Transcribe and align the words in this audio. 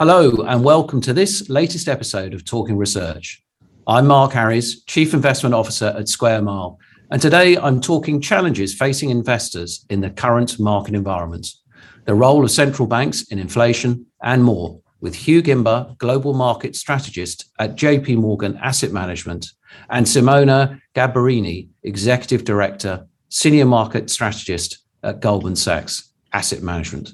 Hello, 0.00 0.34
and 0.46 0.64
welcome 0.64 1.02
to 1.02 1.12
this 1.12 1.50
latest 1.50 1.86
episode 1.86 2.32
of 2.32 2.42
Talking 2.46 2.78
Research. 2.78 3.42
I'm 3.86 4.06
Mark 4.06 4.32
Harries, 4.32 4.82
Chief 4.84 5.12
Investment 5.12 5.54
Officer 5.54 5.94
at 5.94 6.08
Square 6.08 6.40
Mile, 6.40 6.78
and 7.10 7.20
today 7.20 7.58
I'm 7.58 7.82
talking 7.82 8.18
challenges 8.18 8.72
facing 8.72 9.10
investors 9.10 9.84
in 9.90 10.00
the 10.00 10.08
current 10.08 10.58
market 10.58 10.94
environment, 10.94 11.48
the 12.06 12.14
role 12.14 12.42
of 12.42 12.50
central 12.50 12.88
banks 12.88 13.24
in 13.24 13.38
inflation, 13.38 14.06
and 14.22 14.42
more 14.42 14.80
with 15.02 15.14
Hugh 15.14 15.42
Gimber, 15.42 15.98
Global 15.98 16.32
Market 16.32 16.76
Strategist 16.76 17.50
at 17.58 17.76
JP 17.76 18.16
Morgan 18.16 18.56
Asset 18.62 18.92
Management, 18.92 19.48
and 19.90 20.06
Simona 20.06 20.80
Gambarini, 20.94 21.68
Executive 21.82 22.46
Director, 22.46 23.06
Senior 23.28 23.66
Market 23.66 24.08
Strategist 24.08 24.78
at 25.02 25.20
Goldman 25.20 25.56
Sachs 25.56 26.10
Asset 26.32 26.62
Management. 26.62 27.10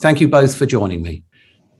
Thank 0.00 0.22
you 0.22 0.28
both 0.28 0.56
for 0.56 0.64
joining 0.64 1.02
me. 1.02 1.24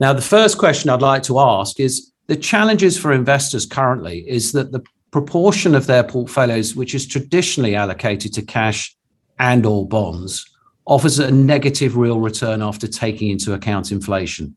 Now, 0.01 0.13
the 0.13 0.23
first 0.23 0.59
question 0.59 0.91
I'd 0.91 1.03
like 1.03 1.23
to 1.25 1.39
ask 1.39 1.79
is 1.79 2.13
the 2.27 2.37
challenges 2.37 2.99
for 2.99 3.13
investors 3.13 3.67
currently 3.67 4.29
is 4.29 4.53
that 4.53 4.73
the 4.73 4.83
proportion 5.11 5.75
of 5.75 5.87
their 5.87 6.03
portfolios, 6.03 6.75
which 6.75 6.95
is 6.95 7.07
traditionally 7.07 7.75
allocated 7.77 8.33
to 8.35 8.43
cash 8.43 8.97
and/or 9.39 9.87
bonds, 9.87 10.45
offers 10.87 11.19
a 11.19 11.31
negative 11.31 11.97
real 11.97 12.21
return 12.21 12.61
after 12.63 12.87
taking 12.87 13.31
into 13.31 13.53
account 13.55 13.93
inflation. 13.93 14.57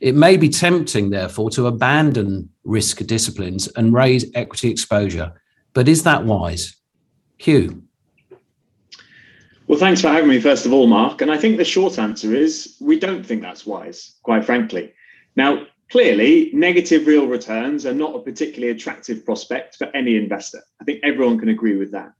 It 0.00 0.16
may 0.16 0.36
be 0.36 0.48
tempting, 0.48 1.10
therefore, 1.10 1.50
to 1.50 1.68
abandon 1.68 2.50
risk 2.64 2.98
disciplines 3.06 3.68
and 3.68 3.94
raise 3.94 4.26
equity 4.34 4.70
exposure, 4.70 5.32
but 5.74 5.88
is 5.88 6.02
that 6.02 6.24
wise? 6.24 6.76
Hugh. 7.38 7.84
Well, 9.72 9.80
thanks 9.80 10.02
for 10.02 10.08
having 10.08 10.28
me, 10.28 10.38
first 10.38 10.66
of 10.66 10.74
all, 10.74 10.86
Mark. 10.86 11.22
And 11.22 11.30
I 11.30 11.38
think 11.38 11.56
the 11.56 11.64
short 11.64 11.98
answer 11.98 12.34
is 12.34 12.76
we 12.78 12.98
don't 12.98 13.24
think 13.24 13.40
that's 13.40 13.64
wise, 13.64 14.16
quite 14.22 14.44
frankly. 14.44 14.92
Now, 15.34 15.66
clearly, 15.90 16.50
negative 16.52 17.06
real 17.06 17.26
returns 17.26 17.86
are 17.86 17.94
not 17.94 18.14
a 18.14 18.18
particularly 18.18 18.70
attractive 18.70 19.24
prospect 19.24 19.76
for 19.76 19.86
any 19.96 20.16
investor. 20.16 20.62
I 20.78 20.84
think 20.84 21.00
everyone 21.02 21.38
can 21.38 21.48
agree 21.48 21.78
with 21.78 21.90
that. 21.92 22.12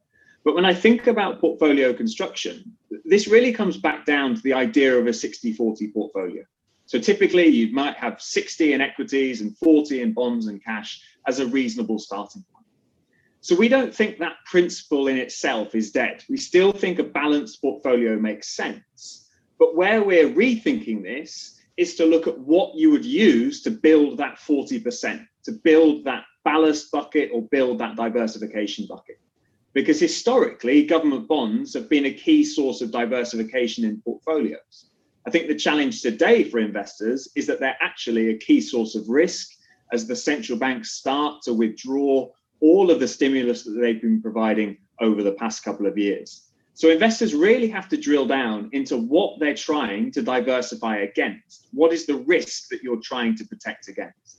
But 0.47 0.55
when 0.55 0.65
I 0.65 0.73
think 0.73 1.09
about 1.09 1.43
portfolio 1.43 1.93
construction, 1.93 2.75
this 3.05 3.29
really 3.29 3.53
comes 3.53 3.77
back 3.77 4.07
down 4.07 4.35
to 4.35 4.41
the 4.41 4.55
idea 4.55 4.99
of 4.99 5.07
a 5.07 5.13
60 5.13 5.53
40 5.53 5.89
portfolio. 5.89 6.45
So 6.87 6.99
typically, 6.99 7.49
you 7.49 7.71
might 7.71 7.97
have 7.97 8.23
60 8.23 8.73
in 8.73 8.81
equities 8.81 9.43
and 9.43 9.55
40 9.59 10.01
in 10.01 10.15
bonds 10.15 10.47
and 10.47 10.65
cash 10.65 11.03
as 11.27 11.39
a 11.39 11.47
reasonable 11.47 11.99
starting 11.99 12.47
point. 12.51 12.52
So 13.43 13.57
we 13.57 13.69
don't 13.69 13.93
think 13.93 14.19
that 14.19 14.37
principle 14.47 15.09
in 15.09 15.17
itself 15.17 15.75
is 15.75 15.91
dead. 15.91 16.23
We 16.31 16.37
still 16.37 16.71
think 16.71 17.01
a 17.01 17.05
balanced 17.05 17.61
portfolio 17.61 18.17
makes 18.17 18.55
sense. 18.55 19.29
But 19.59 19.75
where 19.75 20.01
we're 20.05 20.29
rethinking 20.29 21.03
this 21.03 21.61
is 21.77 21.97
to 21.97 22.07
look 22.07 22.29
at 22.29 22.39
what 22.39 22.77
you 22.77 22.93
would 22.93 23.05
use 23.05 23.61
to 23.65 23.71
build 23.73 24.19
that 24.19 24.39
40%, 24.39 25.27
to 25.43 25.53
build 25.53 26.05
that 26.05 26.23
ballast 26.45 26.93
bucket 26.93 27.31
or 27.35 27.43
build 27.43 27.79
that 27.81 27.97
diversification 27.97 28.87
bucket. 28.87 29.19
Because 29.73 29.99
historically, 29.99 30.85
government 30.85 31.27
bonds 31.27 31.75
have 31.75 31.89
been 31.89 32.07
a 32.07 32.13
key 32.13 32.45
source 32.45 32.81
of 32.81 32.93
diversification 32.93 33.85
in 33.85 34.01
portfolios. 34.03 34.91
I 35.27 35.31
think 35.31 35.49
the 35.49 35.57
challenge 35.57 36.01
today 36.01 36.45
for 36.45 36.61
investors 36.61 37.29
is 37.35 37.49
that 37.49 37.59
they're 37.59 37.77
actually 37.81 38.29
a 38.29 38.39
key 38.39 38.61
source 38.61 38.95
of 38.95 39.09
risk 39.09 39.49
as 39.93 40.07
the 40.07 40.15
central 40.15 40.59
banks 40.59 40.93
start 40.93 41.43
to 41.43 41.55
withdraw 41.55 42.29
all 42.63 42.91
of 42.91 43.01
the 43.01 43.09
stimulus 43.09 43.65
that 43.65 43.73
they've 43.73 44.01
been 44.01 44.23
providing 44.23 44.79
over 45.01 45.23
the 45.23 45.33
past 45.33 45.65
couple 45.65 45.87
of 45.87 45.99
years. 45.99 46.49
So 46.75 46.89
investors 46.89 47.35
really 47.35 47.69
have 47.69 47.89
to 47.91 47.97
drill 47.97 48.27
down 48.27 48.71
into 48.73 48.97
what 48.97 49.39
they're 49.39 49.55
trying 49.55 50.11
to 50.13 50.23
diversify 50.23 50.99
against. 50.99 51.69
What 51.73 51.93
is 51.93 52.07
the 52.07 52.17
risk 52.17 52.69
that 52.71 52.83
you're 52.83 53.01
trying 53.03 53.37
to 53.37 53.45
protect 53.45 53.89
against? 53.89 54.39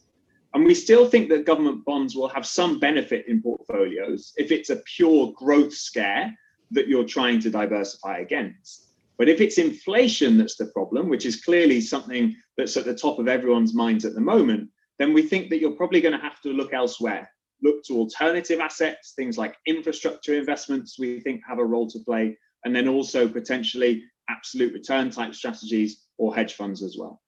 And 0.54 0.66
we 0.66 0.74
still 0.74 1.08
think 1.08 1.30
that 1.30 1.46
government 1.46 1.84
bonds 1.86 2.16
will 2.16 2.30
have 2.30 2.46
some 2.46 2.80
benefit 2.80 3.26
in 3.28 3.42
portfolios 3.42 4.34
if 4.38 4.52
it's 4.52 4.70
a 4.70 4.82
pure 4.96 5.34
growth 5.36 5.74
scare 5.74 6.34
that 6.72 6.88
you're 6.88 7.06
trying 7.06 7.40
to 7.42 7.50
diversify 7.50 8.20
against. 8.20 8.94
But 9.18 9.30
if 9.30 9.42
it's 9.42 9.58
inflation 9.58 10.38
that's 10.38 10.56
the 10.56 10.68
problem, 10.68 11.10
which 11.10 11.26
is 11.26 11.44
clearly 11.44 11.82
something 11.82 12.36
that's 12.58 12.78
at 12.78 12.86
the 12.86 12.96
top 12.96 13.20
of 13.20 13.28
everyone's 13.28 13.74
minds 13.74 14.06
at 14.06 14.14
the 14.14 14.22
moment, 14.22 14.70
then 14.98 15.14
we 15.14 15.24
think 15.24 15.50
that 15.50 15.60
you're 15.60 15.72
probably 15.72 16.02
going 16.02 16.18
to 16.18 16.24
have 16.24 16.42
to 16.42 16.50
look 16.50 16.74
elsewhere 16.74 17.30
look 17.64 17.84
to 17.86 17.98
alternative 17.98 18.60
assets, 18.60 19.14
things 19.16 19.38
like 19.38 19.56
infrastructure 19.66 20.36
investments, 20.36 21.00
we 21.00 21.20
think 21.22 21.42
have 21.48 21.60
a 21.60 21.66
role 21.66 21.90
to 21.90 22.00
play, 22.00 22.38
and 22.66 22.76
then 22.76 22.88
also 22.88 23.28
potentially 23.28 24.04
absolute 24.30 24.74
return 24.74 25.10
type 25.10 25.34
strategies 25.34 26.04
or 26.18 26.36
hedge 26.36 26.54
funds 26.54 26.84
as 26.84 26.98
well. 27.00 27.22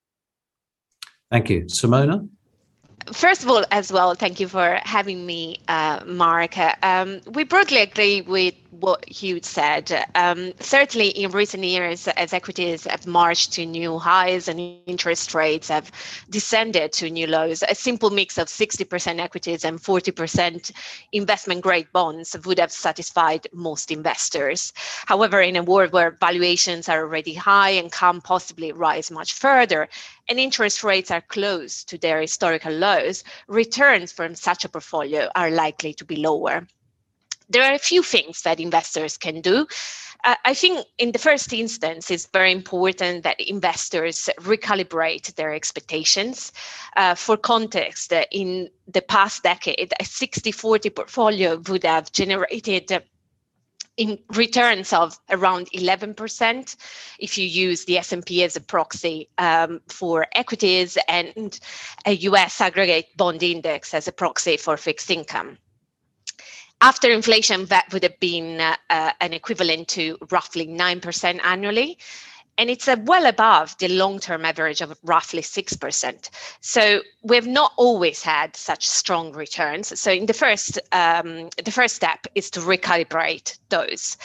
Thank 1.32 1.50
you. 1.50 1.62
Simona? 1.64 2.28
First 3.14 3.44
of 3.44 3.50
all, 3.50 3.64
as 3.72 3.92
well, 3.92 4.16
thank 4.16 4.40
you 4.40 4.48
for 4.48 4.80
having 4.84 5.26
me, 5.26 5.58
uh, 5.68 6.02
Mark. 6.08 6.58
Um, 6.82 7.22
we 7.32 7.44
broadly 7.44 7.82
agree 7.82 8.22
with 8.22 8.56
what 8.80 9.08
Hugh 9.08 9.40
said. 9.42 10.06
Um, 10.16 10.54
certainly, 10.60 11.10
in 11.10 11.32
recent 11.32 11.64
years, 11.64 12.08
as 12.10 12.34
equities 12.34 12.86
have 12.86 13.08
marched 13.08 13.54
to 13.54 13.66
new 13.66 13.98
highs 13.98 14.48
and 14.48 14.60
interest 14.86 15.34
rates 15.34 15.70
have 15.70 15.92
descended 16.30 16.92
to 16.94 17.10
new 17.10 17.28
lows, 17.28 17.64
a 17.64 17.76
simple 17.76 18.10
mix 18.10 18.38
of 18.38 18.48
60% 18.48 19.20
equities 19.20 19.64
and 19.64 19.80
40% 19.80 20.72
investment 21.12 21.62
grade 21.62 21.88
bonds 21.94 22.36
would 22.46 22.60
have 22.60 22.72
satisfied 22.72 23.48
most 23.54 23.92
investors. 23.92 24.74
However, 25.06 25.42
in 25.42 25.56
a 25.56 25.64
world 25.64 25.92
where 25.92 26.18
valuations 26.20 26.90
are 26.90 27.02
already 27.02 27.34
high 27.34 27.72
and 27.72 27.92
can 27.92 28.22
possibly 28.22 28.72
rise 28.72 29.10
much 29.12 29.34
further, 29.34 29.88
and 30.28 30.40
interest 30.40 30.84
rates 30.84 31.12
are 31.12 31.22
close 31.22 31.84
to 31.86 31.98
their 31.98 32.22
historical 32.22 32.74
lows, 32.74 33.24
returns 33.48 34.12
from 34.12 34.36
such 34.36 34.66
a 34.66 34.70
portfolio 34.70 35.30
are 35.36 35.52
likely 35.52 35.94
to 35.94 36.06
be 36.06 36.18
lower 36.18 36.68
there 37.50 37.64
are 37.64 37.74
a 37.74 37.80
few 37.80 38.04
things 38.04 38.42
that 38.42 38.60
investors 38.60 39.18
can 39.18 39.42
do. 39.42 39.68
Uh, 40.24 40.36
I 40.44 40.54
think 40.56 40.86
in 40.98 41.12
the 41.12 41.20
first 41.20 41.54
instance, 41.54 42.10
it's 42.10 42.26
very 42.26 42.52
important 42.52 43.24
that 43.24 43.40
investors 43.40 44.30
recalibrate 44.40 45.36
their 45.36 45.54
expectations. 45.54 46.52
Uh, 46.96 47.14
for 47.14 47.38
context, 47.38 48.12
uh, 48.12 48.26
in 48.32 48.70
the 48.88 49.04
past 49.04 49.44
decade, 49.44 49.94
a 50.00 50.06
60 50.06 50.52
40 50.52 50.90
portfolio 50.90 51.62
would 51.68 51.84
have 51.84 52.12
generated 52.12 53.04
in 53.98 54.20
returns 54.34 54.92
of 54.92 55.18
around 55.30 55.70
11% 55.72 56.76
if 57.20 57.38
you 57.38 57.46
use 57.46 57.86
the 57.86 57.98
S&P 57.98 58.44
as 58.44 58.56
a 58.56 58.62
proxy 58.62 59.30
um, 59.38 59.80
for 59.88 60.28
equities 60.34 60.98
and 61.08 61.60
a 62.06 62.14
US 62.14 62.60
aggregate 62.60 63.16
bond 63.16 63.42
index 63.42 63.94
as 63.94 64.08
a 64.08 64.12
proxy 64.12 64.58
for 64.58 64.76
fixed 64.76 65.10
income 65.10 65.58
after 66.86 67.10
inflation, 67.10 67.66
that 67.66 67.92
would 67.92 68.04
have 68.04 68.20
been 68.20 68.62
uh, 68.62 68.76
an 69.20 69.34
equivalent 69.34 69.88
to 69.88 70.20
roughly 70.30 70.68
9% 70.68 71.40
annually. 71.44 71.98
And 72.58 72.70
it's 72.70 72.88
uh, 72.88 72.96
well 73.04 73.26
above 73.26 73.78
the 73.80 73.88
long 73.90 74.20
term 74.20 74.46
average 74.46 74.82
of 74.82 74.98
roughly 75.04 75.42
6%. 75.42 76.30
So 76.62 77.02
we've 77.24 77.48
not 77.48 77.74
always 77.78 78.24
had 78.24 78.56
such 78.56 78.88
strong 78.88 79.34
returns. 79.34 80.00
So 80.00 80.12
in 80.12 80.26
the 80.26 80.34
first, 80.34 80.80
um, 80.92 81.50
the 81.64 81.72
first 81.72 81.96
step 81.96 82.26
is 82.36 82.50
to 82.52 82.60
recalibrate 82.62 83.58
those 83.70 84.18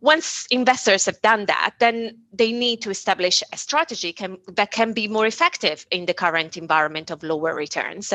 once 0.00 0.46
investors 0.50 1.06
have 1.06 1.20
done 1.22 1.46
that, 1.46 1.74
then 1.80 2.16
they 2.32 2.52
need 2.52 2.80
to 2.82 2.90
establish 2.90 3.42
a 3.52 3.56
strategy 3.56 4.12
can, 4.12 4.38
that 4.54 4.70
can 4.70 4.92
be 4.92 5.08
more 5.08 5.26
effective 5.26 5.86
in 5.90 6.06
the 6.06 6.14
current 6.14 6.56
environment 6.56 7.10
of 7.10 7.22
lower 7.22 7.54
returns. 7.54 8.12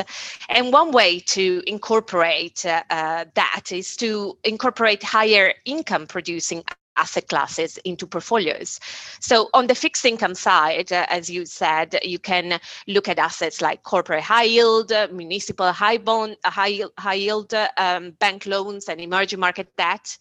And 0.48 0.72
one 0.72 0.92
way 0.92 1.20
to 1.20 1.62
incorporate 1.66 2.64
uh, 2.64 2.82
uh, 2.90 3.26
that 3.34 3.66
is 3.70 3.96
to 3.96 4.38
incorporate 4.44 5.02
higher 5.02 5.52
income 5.64 6.06
producing 6.06 6.64
asset 6.96 7.28
classes 7.28 7.78
into 7.84 8.06
portfolios. 8.06 8.80
So 9.20 9.48
on 9.54 9.66
the 9.66 9.74
fixed 9.74 10.04
income 10.04 10.34
side, 10.34 10.92
uh, 10.92 11.06
as 11.08 11.30
you 11.30 11.46
said, 11.46 11.98
you 12.02 12.18
can 12.18 12.60
look 12.86 13.08
at 13.08 13.18
assets 13.18 13.60
like 13.60 13.82
corporate 13.82 14.22
high 14.22 14.44
yield, 14.44 14.92
uh, 14.92 15.08
municipal 15.12 15.72
high 15.72 15.98
bond, 15.98 16.36
high, 16.44 16.80
high 16.98 17.14
yield 17.14 17.52
uh, 17.54 17.68
um, 17.76 18.12
bank 18.12 18.46
loans 18.46 18.88
and 18.88 19.00
emerging 19.00 19.40
market 19.40 19.68
debt, 19.76 20.16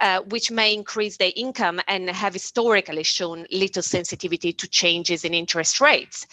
uh, 0.00 0.20
which 0.28 0.50
may 0.50 0.72
increase 0.72 1.16
their 1.16 1.32
income 1.36 1.80
and 1.88 2.08
have 2.10 2.32
historically 2.32 3.02
shown 3.02 3.46
little 3.50 3.82
sensitivity 3.82 4.52
to 4.52 4.68
changes 4.68 5.24
in 5.24 5.34
interest 5.34 5.80
rates. 5.80 6.26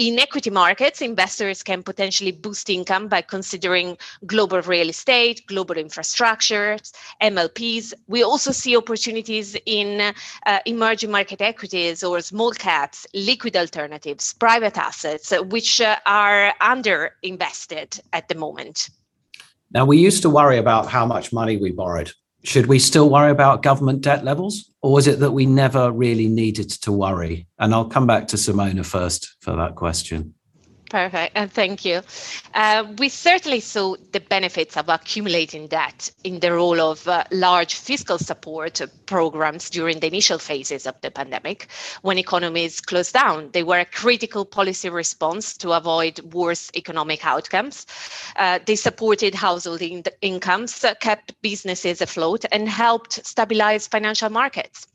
In 0.00 0.18
equity 0.18 0.48
markets, 0.48 1.02
investors 1.02 1.62
can 1.62 1.82
potentially 1.82 2.32
boost 2.32 2.70
income 2.70 3.06
by 3.06 3.20
considering 3.20 3.98
global 4.24 4.62
real 4.62 4.88
estate, 4.88 5.46
global 5.46 5.74
infrastructures, 5.74 6.92
MLPs. 7.20 7.92
We 8.06 8.22
also 8.22 8.50
see 8.50 8.78
opportunities 8.78 9.58
in 9.66 10.14
uh, 10.46 10.58
emerging 10.64 11.10
market 11.10 11.42
equities 11.42 12.02
or 12.02 12.22
small 12.22 12.52
caps, 12.52 13.06
liquid 13.12 13.58
alternatives, 13.58 14.32
private 14.32 14.78
assets, 14.78 15.34
which 15.50 15.82
uh, 15.82 15.98
are 16.06 16.54
underinvested 16.62 18.00
at 18.14 18.26
the 18.28 18.36
moment. 18.36 18.88
Now, 19.70 19.84
we 19.84 19.98
used 19.98 20.22
to 20.22 20.30
worry 20.30 20.56
about 20.56 20.86
how 20.88 21.04
much 21.04 21.30
money 21.30 21.58
we 21.58 21.72
borrowed 21.72 22.10
should 22.42 22.66
we 22.66 22.78
still 22.78 23.10
worry 23.10 23.30
about 23.30 23.62
government 23.62 24.00
debt 24.00 24.24
levels 24.24 24.70
or 24.82 24.98
is 24.98 25.06
it 25.06 25.20
that 25.20 25.32
we 25.32 25.46
never 25.46 25.90
really 25.92 26.28
needed 26.28 26.70
to 26.70 26.92
worry? 26.92 27.46
And 27.58 27.74
i'll 27.74 27.88
come 27.88 28.06
back 28.06 28.28
to 28.28 28.36
simona 28.36 28.84
first 28.84 29.36
for 29.40 29.56
that 29.56 29.74
question 29.74 30.34
Perfect, 30.90 31.36
and 31.36 31.52
thank 31.52 31.84
you. 31.84 32.02
Uh, 32.52 32.84
we 32.98 33.08
certainly 33.08 33.60
saw 33.60 33.94
the 34.10 34.18
benefits 34.18 34.76
of 34.76 34.88
accumulating 34.88 35.68
debt 35.68 36.10
in 36.24 36.40
the 36.40 36.52
role 36.52 36.80
of 36.80 37.06
uh, 37.06 37.22
large 37.30 37.74
fiscal 37.76 38.18
support 38.18 38.80
programs 39.06 39.70
during 39.70 40.00
the 40.00 40.08
initial 40.08 40.38
phases 40.40 40.88
of 40.88 41.00
the 41.00 41.12
pandemic. 41.12 41.68
When 42.02 42.18
economies 42.18 42.80
closed 42.80 43.12
down, 43.14 43.50
they 43.52 43.62
were 43.62 43.78
a 43.78 43.84
critical 43.84 44.44
policy 44.44 44.90
response 44.90 45.56
to 45.58 45.70
avoid 45.74 46.18
worse 46.34 46.72
economic 46.74 47.24
outcomes. 47.24 47.86
Uh, 48.34 48.58
they 48.66 48.74
supported 48.74 49.32
household 49.32 49.82
in- 49.82 50.02
incomes, 50.22 50.84
kept 51.00 51.40
businesses 51.40 52.00
afloat, 52.00 52.44
and 52.50 52.68
helped 52.68 53.24
stabilize 53.24 53.86
financial 53.86 54.28
markets. 54.28 54.88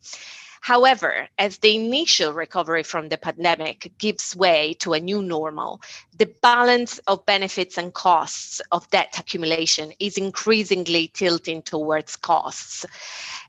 However, 0.66 1.30
as 1.38 1.60
the 1.60 1.76
initial 1.76 2.34
recovery 2.34 2.82
from 2.82 3.10
the 3.10 3.20
pandemic 3.20 3.92
gives 4.00 4.36
way 4.36 4.74
to 4.80 4.94
a 4.94 5.00
new 5.00 5.22
normal, 5.22 5.80
the 6.18 6.26
balance 6.42 6.98
of 7.06 7.24
benefits 7.28 7.78
and 7.78 7.94
costs 7.94 8.64
of 8.72 8.90
debt 8.90 9.14
accumulation 9.20 9.94
is 10.00 10.18
increasingly 10.18 11.10
tilting 11.10 11.62
towards 11.62 12.16
costs. 12.16 12.84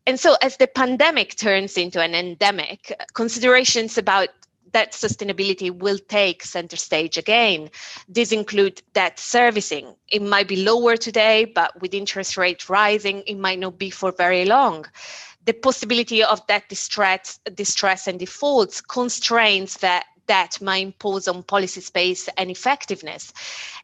And 0.05 0.21
so, 0.21 0.37
as 0.43 0.59
the 0.59 0.67
pandemic 0.67 1.37
turns 1.37 1.79
into 1.79 2.03
an 2.03 2.15
endemic, 2.15 2.93
considerations 3.15 3.97
about 3.97 4.29
debt 4.75 4.93
sustainability 4.93 5.71
will 5.71 5.99
take 6.09 6.43
center 6.43 6.77
stage 6.77 7.17
again. 7.17 7.71
These 8.11 8.33
include 8.33 8.83
debt 8.93 9.19
servicing. 9.19 9.97
It 10.09 10.21
might 10.21 10.49
be 10.49 10.63
lower 10.63 10.99
today, 10.99 11.47
but 11.47 11.81
with 11.81 11.95
interest 11.95 12.37
rates 12.37 12.69
rising, 12.69 13.23
it 13.27 13.39
might 13.39 13.59
not 13.59 13.79
be 13.79 13.89
for 13.89 14.13
very 14.13 14.45
long 14.45 14.85
the 15.47 15.53
possibility 15.53 16.23
of 16.23 16.47
that 16.49 16.69
distress, 16.69 17.39
distress 17.55 18.07
and 18.07 18.19
defaults 18.19 18.81
constrains 18.81 19.77
that 19.79 20.07
that 20.27 20.61
might 20.61 20.83
impose 20.83 21.29
on 21.29 21.43
policy 21.43 21.81
space 21.81 22.29
and 22.37 22.51
effectiveness, 22.51 23.33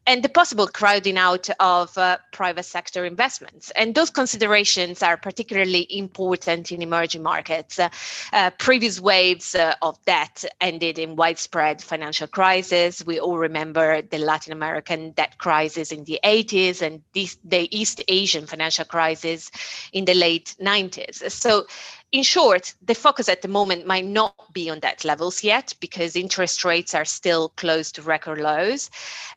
and 0.05 0.23
the 0.23 0.29
possible 0.29 0.67
crowding 0.67 1.17
out 1.17 1.49
of 1.59 1.97
uh, 1.97 2.17
private 2.31 2.63
sector 2.63 3.05
investments. 3.05 3.71
And 3.71 3.95
those 3.95 4.09
considerations 4.09 5.01
are 5.01 5.17
particularly 5.17 5.87
important 5.89 6.71
in 6.71 6.81
emerging 6.81 7.23
markets. 7.23 7.79
Uh, 7.79 7.89
uh, 8.33 8.49
previous 8.51 8.99
waves 8.99 9.55
uh, 9.55 9.75
of 9.81 10.03
debt 10.05 10.43
ended 10.61 10.99
in 10.99 11.15
widespread 11.15 11.81
financial 11.81 12.27
crisis. 12.27 13.05
We 13.05 13.19
all 13.19 13.37
remember 13.37 14.01
the 14.01 14.17
Latin 14.17 14.53
American 14.53 15.11
debt 15.11 15.37
crisis 15.37 15.91
in 15.91 16.03
the 16.03 16.19
80s 16.23 16.81
and 16.81 17.01
the 17.13 17.67
East 17.75 18.03
Asian 18.07 18.45
financial 18.45 18.85
crisis 18.85 19.51
in 19.93 20.05
the 20.05 20.13
late 20.13 20.55
90s. 20.61 21.31
So 21.31 21.65
in 22.13 22.21
short, 22.21 22.75
the 22.85 22.93
focus 22.93 23.27
at 23.27 23.41
the 23.41 23.47
moment 23.47 23.87
might 23.87 24.05
not 24.05 24.35
be 24.53 24.69
on 24.69 24.79
debt 24.79 25.03
levels 25.03 25.43
yet 25.43 25.73
because 25.79 26.15
interest 26.15 26.63
rates 26.63 26.93
are 26.93 27.05
still 27.05 27.49
close 27.57 27.91
to 27.91 28.03
record 28.03 28.37
lows. 28.37 28.91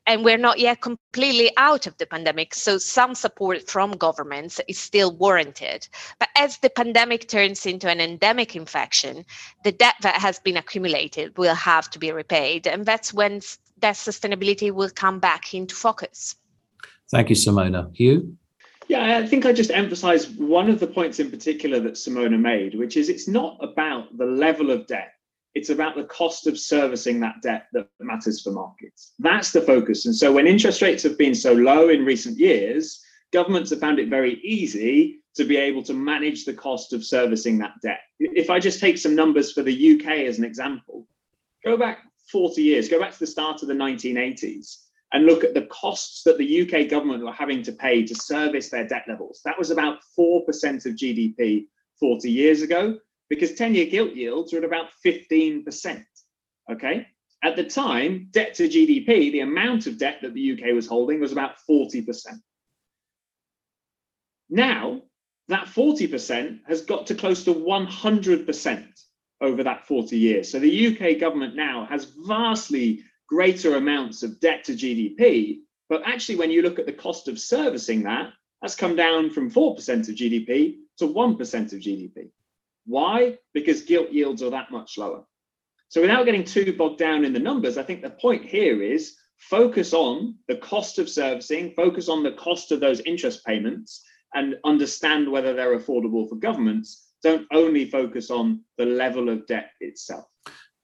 And 0.06 0.22
we're 0.22 0.36
not 0.36 0.58
yet 0.58 0.82
completely 0.82 1.50
out 1.56 1.86
of 1.86 1.96
the 1.96 2.04
pandemic. 2.04 2.54
So 2.54 2.76
some 2.76 3.14
support 3.14 3.66
from 3.70 3.92
governments 3.92 4.60
is 4.68 4.78
still 4.78 5.16
warranted. 5.16 5.88
But 6.18 6.28
as 6.36 6.58
the 6.58 6.68
pandemic 6.68 7.28
turns 7.28 7.64
into 7.64 7.88
an 7.88 7.98
endemic 7.98 8.54
infection, 8.54 9.24
the 9.64 9.72
debt 9.72 9.94
that 10.02 10.16
has 10.16 10.38
been 10.38 10.58
accumulated 10.58 11.38
will 11.38 11.54
have 11.54 11.88
to 11.92 11.98
be 11.98 12.12
repaid. 12.12 12.66
And 12.66 12.84
that's 12.84 13.10
when 13.10 13.40
that 13.78 13.94
sustainability 13.94 14.70
will 14.70 14.90
come 14.90 15.18
back 15.18 15.54
into 15.54 15.74
focus. 15.74 16.36
Thank 17.10 17.30
you, 17.30 17.36
Simona. 17.36 17.90
Hugh? 17.96 18.36
Yeah, 18.88 19.18
I 19.18 19.26
think 19.26 19.46
I 19.46 19.52
just 19.52 19.70
emphasize 19.70 20.28
one 20.28 20.70
of 20.70 20.78
the 20.78 20.86
points 20.86 21.18
in 21.18 21.30
particular 21.30 21.80
that 21.80 21.94
Simona 21.94 22.38
made, 22.38 22.76
which 22.76 22.96
is 22.96 23.08
it's 23.08 23.26
not 23.26 23.58
about 23.60 24.16
the 24.16 24.26
level 24.26 24.70
of 24.70 24.86
debt. 24.86 25.12
It's 25.54 25.70
about 25.70 25.96
the 25.96 26.04
cost 26.04 26.46
of 26.46 26.58
servicing 26.58 27.18
that 27.20 27.36
debt 27.42 27.66
that 27.72 27.88
matters 27.98 28.42
for 28.42 28.52
markets. 28.52 29.14
That's 29.18 29.50
the 29.50 29.62
focus. 29.62 30.06
And 30.06 30.14
so 30.14 30.32
when 30.32 30.46
interest 30.46 30.82
rates 30.82 31.02
have 31.02 31.18
been 31.18 31.34
so 31.34 31.52
low 31.52 31.88
in 31.88 32.04
recent 32.04 32.38
years, 32.38 33.02
governments 33.32 33.70
have 33.70 33.80
found 33.80 33.98
it 33.98 34.08
very 34.08 34.34
easy 34.44 35.22
to 35.34 35.44
be 35.44 35.56
able 35.56 35.82
to 35.84 35.94
manage 35.94 36.44
the 36.44 36.54
cost 36.54 36.92
of 36.92 37.04
servicing 37.04 37.58
that 37.58 37.74
debt. 37.82 38.00
If 38.20 38.50
I 38.50 38.60
just 38.60 38.80
take 38.80 38.98
some 38.98 39.16
numbers 39.16 39.52
for 39.52 39.62
the 39.62 39.94
UK 39.94 40.26
as 40.26 40.38
an 40.38 40.44
example, 40.44 41.06
go 41.64 41.76
back 41.76 42.00
40 42.30 42.62
years, 42.62 42.88
go 42.88 43.00
back 43.00 43.12
to 43.12 43.18
the 43.18 43.26
start 43.26 43.62
of 43.62 43.68
the 43.68 43.74
1980s 43.74 44.85
and 45.12 45.26
look 45.26 45.44
at 45.44 45.54
the 45.54 45.66
costs 45.66 46.22
that 46.24 46.38
the 46.38 46.62
UK 46.62 46.88
government 46.88 47.24
were 47.24 47.32
having 47.32 47.62
to 47.62 47.72
pay 47.72 48.04
to 48.04 48.14
service 48.14 48.70
their 48.70 48.86
debt 48.86 49.04
levels. 49.08 49.40
That 49.44 49.58
was 49.58 49.70
about 49.70 49.98
4% 50.18 50.44
of 50.86 50.94
GDP 50.94 51.66
40 52.00 52.30
years 52.30 52.62
ago, 52.62 52.98
because 53.28 53.54
10 53.54 53.74
year 53.74 53.86
gilt 53.86 54.14
yields 54.14 54.52
were 54.52 54.58
at 54.58 54.64
about 54.64 54.88
15%. 55.04 56.04
Okay. 56.70 57.06
At 57.42 57.54
the 57.54 57.64
time, 57.64 58.28
debt 58.32 58.54
to 58.54 58.68
GDP, 58.68 59.30
the 59.30 59.40
amount 59.40 59.86
of 59.86 59.98
debt 59.98 60.18
that 60.22 60.34
the 60.34 60.52
UK 60.52 60.74
was 60.74 60.86
holding 60.86 61.20
was 61.20 61.32
about 61.32 61.56
40%. 61.68 62.40
Now, 64.48 65.02
that 65.48 65.66
40% 65.66 66.60
has 66.66 66.82
got 66.82 67.06
to 67.06 67.14
close 67.14 67.44
to 67.44 67.54
100% 67.54 68.86
over 69.40 69.62
that 69.62 69.86
40 69.86 70.18
years. 70.18 70.50
So 70.50 70.58
the 70.58 70.86
UK 70.88 71.20
government 71.20 71.54
now 71.54 71.86
has 71.88 72.06
vastly 72.26 73.02
greater 73.28 73.76
amounts 73.76 74.22
of 74.22 74.40
debt 74.40 74.64
to 74.64 74.72
GDP. 74.72 75.58
But 75.88 76.02
actually, 76.04 76.36
when 76.36 76.50
you 76.50 76.62
look 76.62 76.78
at 76.78 76.86
the 76.86 76.92
cost 76.92 77.28
of 77.28 77.38
servicing 77.38 78.02
that, 78.04 78.32
that's 78.60 78.74
come 78.74 78.96
down 78.96 79.30
from 79.30 79.50
4% 79.50 79.76
of 80.08 80.14
GDP 80.14 80.76
to 80.98 81.06
1% 81.06 81.72
of 81.72 81.78
GDP. 81.78 82.30
Why? 82.86 83.38
Because 83.52 83.82
gilt 83.82 84.10
yields 84.10 84.42
are 84.42 84.50
that 84.50 84.70
much 84.70 84.96
lower. 84.96 85.24
So, 85.88 86.00
without 86.00 86.24
getting 86.24 86.44
too 86.44 86.76
bogged 86.76 86.98
down 86.98 87.24
in 87.24 87.32
the 87.32 87.38
numbers, 87.38 87.78
I 87.78 87.82
think 87.82 88.02
the 88.02 88.10
point 88.10 88.44
here 88.44 88.82
is 88.82 89.16
focus 89.38 89.92
on 89.92 90.36
the 90.48 90.56
cost 90.56 90.98
of 90.98 91.08
servicing, 91.08 91.72
focus 91.76 92.08
on 92.08 92.22
the 92.22 92.32
cost 92.32 92.72
of 92.72 92.80
those 92.80 93.00
interest 93.00 93.44
payments, 93.44 94.02
and 94.34 94.56
understand 94.64 95.30
whether 95.30 95.54
they're 95.54 95.78
affordable 95.78 96.28
for 96.28 96.36
governments. 96.36 97.12
Don't 97.22 97.46
only 97.52 97.88
focus 97.88 98.30
on 98.30 98.62
the 98.78 98.86
level 98.86 99.28
of 99.28 99.46
debt 99.46 99.70
itself. 99.80 100.26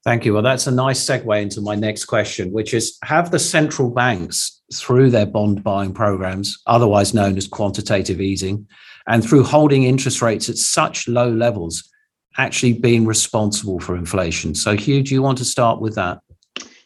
Thank 0.04 0.24
you. 0.24 0.34
Well, 0.34 0.42
that's 0.42 0.66
a 0.66 0.72
nice 0.72 1.04
segue 1.04 1.40
into 1.40 1.60
my 1.60 1.76
next 1.76 2.06
question, 2.06 2.50
which 2.50 2.74
is 2.74 2.98
Have 3.04 3.30
the 3.30 3.38
central 3.38 3.88
banks, 3.88 4.60
through 4.74 5.10
their 5.10 5.26
bond 5.26 5.62
buying 5.62 5.92
programs, 5.92 6.60
otherwise 6.66 7.14
known 7.14 7.36
as 7.36 7.46
quantitative 7.46 8.20
easing, 8.20 8.66
and 9.06 9.22
through 9.24 9.44
holding 9.44 9.84
interest 9.84 10.20
rates 10.20 10.48
at 10.48 10.56
such 10.56 11.06
low 11.06 11.30
levels, 11.30 11.88
actually 12.38 12.72
been 12.72 13.06
responsible 13.06 13.78
for 13.78 13.96
inflation? 13.96 14.54
So, 14.54 14.76
Hugh, 14.76 15.02
do 15.02 15.14
you 15.14 15.22
want 15.22 15.38
to 15.38 15.44
start 15.44 15.80
with 15.80 15.94
that? 15.94 16.20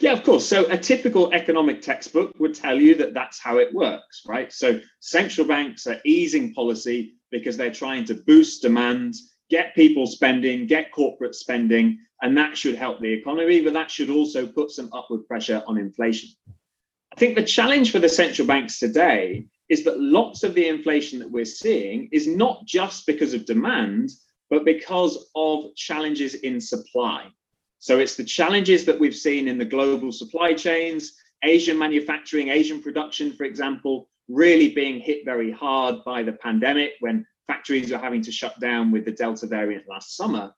Yeah, 0.01 0.13
of 0.13 0.23
course. 0.23 0.45
So, 0.45 0.67
a 0.67 0.77
typical 0.77 1.33
economic 1.33 1.81
textbook 1.81 2.35
would 2.39 2.55
tell 2.55 2.79
you 2.79 2.95
that 2.97 3.15
that's 3.15 3.39
how 3.39 3.57
it 3.59 3.73
works, 3.73 4.23
right? 4.27 4.53
So, 4.53 4.81
central 5.01 5.47
banks 5.47 5.87
are 5.87 6.01
easing 6.05 6.53
policy 6.53 7.15
because 7.31 7.57
they're 7.57 7.73
trying 7.73 8.05
to 8.07 8.15
boost 8.15 8.61
demand 8.63 9.15
get 9.51 9.75
people 9.75 10.07
spending, 10.07 10.67
get 10.67 10.93
corporate 10.93 11.35
spending, 11.35 11.99
and 12.23 12.37
that 12.37 12.57
should 12.57 12.75
help 12.75 13.01
the 13.01 13.13
economy, 13.13 13.61
but 13.61 13.75
that 13.75 13.91
should 13.91 14.11
also 14.11 14.47
put 14.47 14.71
some 14.71 14.91
upward 14.93 15.27
pressure 15.27 15.63
on 15.67 15.79
inflation. 15.79 16.31
I 17.13 17.17
think 17.19 17.35
the 17.35 17.45
challenge 17.45 17.93
for 17.93 17.99
the 17.99 18.09
central 18.09 18.47
banks 18.47 18.79
today 18.79 19.47
is 19.69 19.85
that 19.85 20.01
lots 20.01 20.43
of 20.43 20.55
the 20.55 20.69
inflation 20.69 21.19
that 21.19 21.31
we're 21.31 21.45
seeing 21.45 22.09
is 22.13 22.27
not 22.27 22.65
just 22.67 23.07
because 23.07 23.35
of 23.35 23.45
demand, 23.47 24.11
but 24.49 24.65
because 24.65 25.31
of 25.35 25.75
challenges 25.75 26.35
in 26.35 26.61
supply. 26.61 27.27
So 27.79 27.99
it's 27.99 28.17
the 28.17 28.25
challenges 28.25 28.85
that 28.85 28.99
we've 28.99 29.17
seen 29.17 29.49
in 29.49 29.59
the 29.59 29.65
global 29.65 30.13
supply 30.13 30.55
chains, 30.55 31.15
Asian 31.45 31.79
manufacturing, 31.79 32.49
Asian 32.49 32.83
production, 32.83 33.33
for 33.33 33.45
example, 33.45 34.09
really 34.29 34.71
being 34.75 35.01
hit 35.01 35.25
very 35.25 35.51
hard 35.51 36.05
by 36.05 36.23
the 36.23 36.33
pandemic 36.33 36.93
when 37.01 37.27
factories 37.47 37.93
are 37.93 37.99
having 37.99 38.23
to 38.23 38.33
shut 38.33 38.59
down 38.61 38.91
with 38.91 39.05
the 39.05 39.13
Delta 39.13 39.47
variant 39.47 39.85
last 39.89 40.17
summer. 40.17 40.53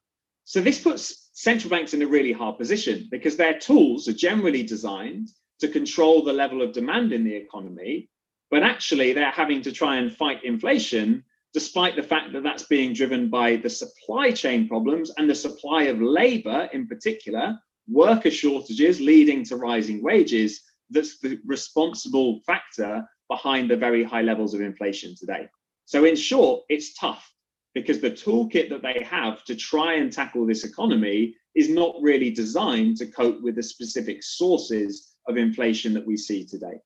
So 0.45 0.61
this 0.61 0.81
puts 0.81 1.28
central 1.39 1.71
banks 1.71 1.95
in 1.95 2.03
a 2.03 2.07
really 2.07 2.33
hard 2.33 2.59
position 2.59 3.07
because 3.13 3.37
their 3.37 3.57
tools 3.57 4.09
are 4.09 4.13
generally 4.13 4.65
designed 4.65 5.29
to 5.61 5.69
control 5.69 6.25
the 6.25 6.33
level 6.33 6.61
of 6.61 6.73
demand 6.73 7.13
in 7.13 7.23
the 7.23 7.33
economy, 7.33 8.11
but 8.51 8.65
actually 8.65 9.13
they're 9.13 9.31
having 9.31 9.63
to 9.63 9.71
try 9.71 9.99
and 9.99 10.17
fight 10.17 10.43
inflation 10.43 11.23
despite 11.55 11.95
the 11.95 12.03
fact 12.03 12.33
that 12.33 12.43
that's 12.43 12.65
being 12.65 12.93
driven 12.93 13.31
by 13.31 13.55
the 13.55 13.71
supply 13.71 14.33
chain 14.33 14.67
problems 14.67 15.13
and 15.17 15.31
the 15.31 15.35
supply 15.35 15.85
of 15.85 16.03
labor 16.03 16.69
in 16.73 16.89
particular, 16.89 17.57
worker 17.87 18.33
shortages 18.33 19.01
leading 19.01 19.45
to 19.45 19.55
rising 19.55 20.03
wages. 20.03 20.61
That's 20.91 21.21
the 21.21 21.39
responsible 21.47 22.41
factor 22.47 23.09
behind 23.31 23.71
the 23.71 23.77
very 23.77 24.03
high 24.03 24.23
levels 24.23 24.55
of 24.55 24.61
inflation 24.61 25.15
today. 25.15 25.49
So, 25.85 26.05
in 26.05 26.17
short, 26.17 26.65
it's 26.69 26.95
tough 26.95 27.33
because 27.75 28.01
the 28.01 28.11
toolkit 28.11 28.69
that 28.71 28.83
they 28.83 29.05
have 29.05 29.45
to 29.45 29.55
try 29.55 29.95
and 29.95 30.13
tackle 30.13 30.47
this 30.47 30.65
economy 30.65 31.35
is 31.55 31.69
not 31.69 31.95
really 32.01 32.31
designed 32.31 32.97
to 32.97 33.07
cope 33.07 33.41
with 33.43 33.57
the 33.57 33.63
specific 33.63 34.23
sources 34.23 35.15
of 35.29 35.37
inflation 35.37 35.93
that 35.95 36.07
we 36.07 36.17
see 36.17 36.45
today. 36.45 36.79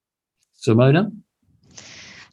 Simona? 0.66 1.12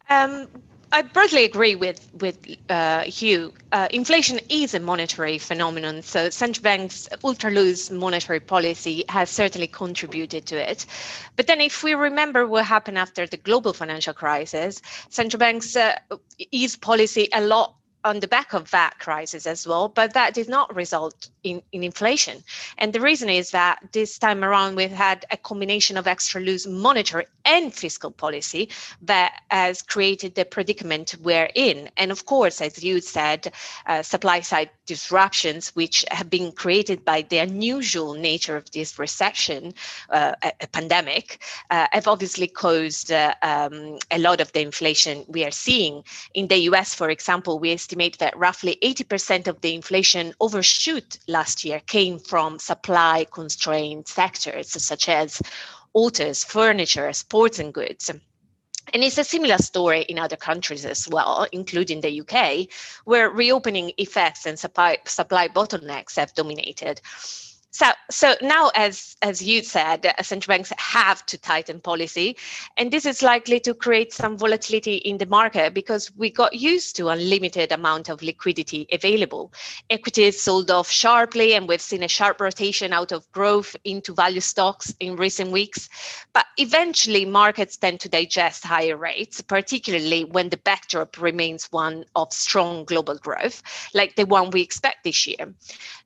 Um, 0.10 0.48
I 0.92 1.04
broadly 1.04 1.46
agree 1.46 1.76
with 1.76 2.10
with 2.20 2.40
uh, 2.68 3.04
Hugh. 3.04 3.54
Uh, 3.72 3.88
inflation 3.92 4.40
is 4.50 4.74
a 4.74 4.80
monetary 4.80 5.38
phenomenon, 5.38 6.02
so 6.02 6.32
central 6.32 6.64
banks' 6.64 7.08
ultra 7.24 7.52
loose 7.52 7.92
monetary 7.92 8.40
policy 8.40 9.06
has 9.08 9.30
certainly 9.30 9.68
contributed 9.68 10.48
to 10.48 10.56
it. 10.58 10.88
But 11.36 11.46
then, 11.46 11.62
if 11.62 11.84
we 11.84 11.94
remember 11.94 12.48
what 12.48 12.66
happened 12.66 12.98
after 12.98 13.28
the 13.28 13.38
global 13.38 13.72
financial 13.74 14.14
crisis, 14.14 14.82
central 15.10 15.38
banks' 15.38 15.76
uh, 15.76 15.96
ease 16.52 16.76
policy 16.76 17.30
a 17.34 17.42
lot 17.42 17.76
on 18.04 18.20
the 18.20 18.28
back 18.28 18.54
of 18.54 18.72
that 18.72 18.98
crisis 19.00 19.46
as 19.46 19.68
well, 19.68 19.90
but 19.90 20.14
that 20.14 20.34
did 20.34 20.48
not 20.48 20.74
result 20.76 21.30
in, 21.44 21.62
in 21.72 21.84
inflation. 21.84 22.44
And 22.78 22.94
the 22.94 23.02
reason 23.02 23.30
is 23.30 23.52
that 23.52 23.80
this 23.92 24.18
time 24.18 24.44
around 24.44 24.76
we've 24.76 24.92
had 24.92 25.26
a 25.32 25.38
combination 25.38 25.98
of 25.98 26.08
extra 26.08 26.42
loose 26.42 26.66
monetary 26.68 27.26
and 27.46 27.74
fiscal 27.74 28.12
policy 28.12 28.70
that 29.02 29.42
has 29.50 29.82
created 29.82 30.36
the 30.36 30.46
predicament 30.46 31.16
we're 31.22 31.50
in. 31.56 31.90
And 31.98 32.12
of 32.12 32.26
course, 32.26 32.62
as 32.62 32.84
you 32.84 33.02
said, 33.02 33.54
uh, 33.86 34.04
supply 34.04 34.42
side 34.42 34.70
disruptions, 34.86 35.70
which 35.76 36.06
have 36.12 36.30
been 36.30 36.52
created 36.52 37.04
by 37.06 37.22
the 37.24 37.38
unusual 37.40 38.14
nature 38.14 38.56
of 38.56 38.70
this 38.72 38.98
recession, 38.98 39.74
uh, 40.10 40.34
a, 40.42 40.68
pandemic, 40.68 41.44
uh, 41.70 41.88
have 41.92 42.08
obviously 42.08 42.48
caused 42.48 43.12
uh, 43.12 43.34
um, 43.42 43.98
a 44.12 44.20
lot 44.20 44.40
of 44.42 44.52
the 44.54 44.62
inflation 44.62 45.26
we 45.28 45.44
are 45.44 45.52
seeing. 45.52 46.04
In 46.34 46.48
the 46.48 46.58
US, 46.70 46.94
for 46.94 47.10
example, 47.10 47.60
we 47.60 47.72
estimate 47.90 48.20
that 48.20 48.38
roughly 48.38 48.78
80% 48.84 49.48
of 49.48 49.62
the 49.62 49.74
inflation 49.74 50.32
overshoot 50.40 51.18
last 51.28 51.66
year 51.66 51.82
came 51.88 52.20
from 52.20 52.60
supply 52.60 53.26
constrained 53.32 54.08
sectors 54.08 54.70
such 54.84 55.10
as 55.10 55.42
autos, 55.96 56.44
furniture, 56.44 57.12
sports 57.14 57.58
and 57.58 57.74
goods. 57.74 58.12
And 58.94 59.04
it's 59.04 59.18
a 59.18 59.24
similar 59.24 59.58
story 59.58 60.02
in 60.02 60.20
other 60.20 60.36
countries 60.36 60.86
as 60.86 61.08
well, 61.10 61.48
including 61.52 62.02
the 62.02 62.22
UK, 62.22 62.68
where 63.06 63.32
reopening 63.32 63.92
effects 63.98 64.46
and 64.46 64.60
supply, 64.60 65.00
supply 65.06 65.48
bottlenecks 65.48 66.16
have 66.18 66.36
dominated. 66.36 67.02
So, 67.72 67.86
so 68.10 68.34
now, 68.42 68.72
as 68.76 69.16
as 69.22 69.44
you 69.44 69.62
said, 69.62 70.04
uh, 70.04 70.24
central 70.24 70.56
banks 70.56 70.74
have 70.80 71.24
to 71.28 71.38
tighten 71.38 71.80
policy, 71.80 72.36
and 72.78 72.90
this 72.92 73.06
is 73.06 73.22
likely 73.22 73.60
to 73.60 73.76
create 73.76 74.12
some 74.12 74.40
volatility 74.40 74.96
in 74.96 75.20
the 75.20 75.28
market 75.28 75.76
because 75.76 76.12
we 76.18 76.32
got 76.32 76.56
used 76.56 76.96
to 76.96 77.10
unlimited 77.10 77.72
amount 77.72 78.10
of 78.10 78.24
liquidity 78.24 78.88
available. 78.92 79.54
Equities 79.92 80.42
sold 80.42 80.72
off 80.72 80.90
sharply, 80.90 81.54
and 81.54 81.68
we've 81.68 81.80
seen 81.80 82.02
a 82.02 82.08
sharp 82.08 82.42
rotation 82.42 82.92
out 82.92 83.12
of 83.12 83.32
growth 83.34 83.76
into 83.84 84.16
value 84.16 84.42
stocks 84.42 84.92
in 85.00 85.16
recent 85.16 85.52
weeks. 85.52 85.90
But 86.34 86.48
eventually, 86.58 87.24
markets 87.24 87.78
tend 87.78 88.00
to 88.00 88.10
digest 88.10 88.66
higher 88.66 88.98
rates, 88.98 89.42
particularly 89.42 90.24
when 90.24 90.50
the 90.50 90.58
backdrop 90.58 91.22
remains 91.22 91.68
one 91.72 92.06
of 92.16 92.34
strong 92.34 92.86
global 92.86 93.18
growth, 93.18 93.62
like 93.94 94.16
the 94.16 94.26
one 94.26 94.50
we 94.50 94.62
expect 94.64 95.04
this 95.04 95.28
year. 95.28 95.54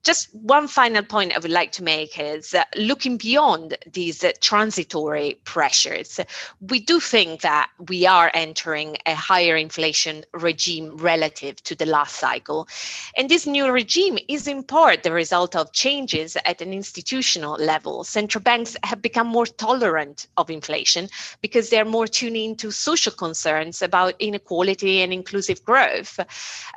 Just 0.03 0.36
one 0.36 0.67
final 0.67 1.03
point 1.03 1.32
would 1.41 1.52
like 1.53 1.72
to 1.74 1.83
make 1.83 2.19
is 2.19 2.53
uh, 2.53 2.63
looking 2.75 3.17
beyond 3.17 3.77
these 3.91 4.24
uh, 4.24 4.31
transitory 4.41 5.39
pressures, 5.45 6.19
we 6.60 6.79
do 6.79 7.00
think 7.00 7.41
that 7.41 7.69
we 7.88 8.05
are 8.05 8.31
entering 8.33 8.98
a 9.05 9.15
higher 9.15 9.55
inflation 9.55 10.25
regime 10.33 10.98
relative 10.98 11.63
to 11.63 11.75
the 11.75 11.86
last 11.86 12.15
cycle. 12.15 12.67
And 13.15 13.29
this 13.29 13.45
new 13.48 13.72
regime 13.72 14.17
is 14.27 14.48
in 14.48 14.63
part 14.63 15.03
the 15.03 15.12
result 15.12 15.55
of 15.55 15.72
changes 15.72 16.36
at 16.45 16.62
an 16.62 16.74
institutional 16.74 17.53
level. 17.55 18.03
Central 18.03 18.41
banks 18.41 18.75
have 18.83 19.01
become 19.01 19.27
more 19.27 19.45
tolerant 19.45 20.27
of 20.38 20.50
inflation 20.50 21.07
because 21.41 21.69
they're 21.69 21.86
more 21.86 22.07
tuned 22.07 22.38
into 22.38 22.72
social 22.72 23.13
concerns 23.13 23.81
about 23.81 24.15
inequality 24.19 25.01
and 25.01 25.13
inclusive 25.13 25.63
growth. 25.63 26.19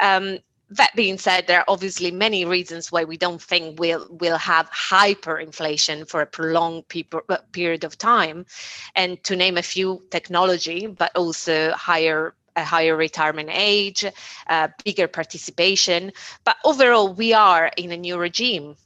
Um, 0.01 0.39
that 0.71 0.95
being 0.97 1.19
said, 1.19 1.47
there 1.47 1.61
are 1.61 1.65
obviously 1.69 2.11
many 2.11 2.45
reasons 2.45 2.91
why 2.91 3.05
we 3.05 3.17
don't 3.17 3.41
think 3.41 3.79
we'll 3.79 4.07
we'll 4.11 4.39
have 4.39 4.71
hyperinflation 4.71 6.09
for 6.09 6.23
a 6.23 6.27
prolonged 6.27 6.89
pe- 6.89 7.05
uh, 7.29 7.39
period 7.53 7.85
of 7.85 7.97
time, 7.99 8.47
and 8.95 9.23
to 9.25 9.37
name 9.37 9.57
a 9.57 9.63
few, 9.63 10.03
technology, 10.11 10.87
but 10.87 11.15
also 11.15 11.73
higher 11.73 12.35
a 12.57 12.65
higher 12.65 12.97
retirement 12.97 13.51
age, 13.53 14.05
uh, 14.49 14.69
bigger 14.85 15.07
participation. 15.07 16.11
But 16.45 16.57
overall, 16.65 17.13
we 17.13 17.33
are 17.33 17.71
in 17.77 17.93
a 17.93 17.97
new 17.97 18.17
regime. 18.19 18.77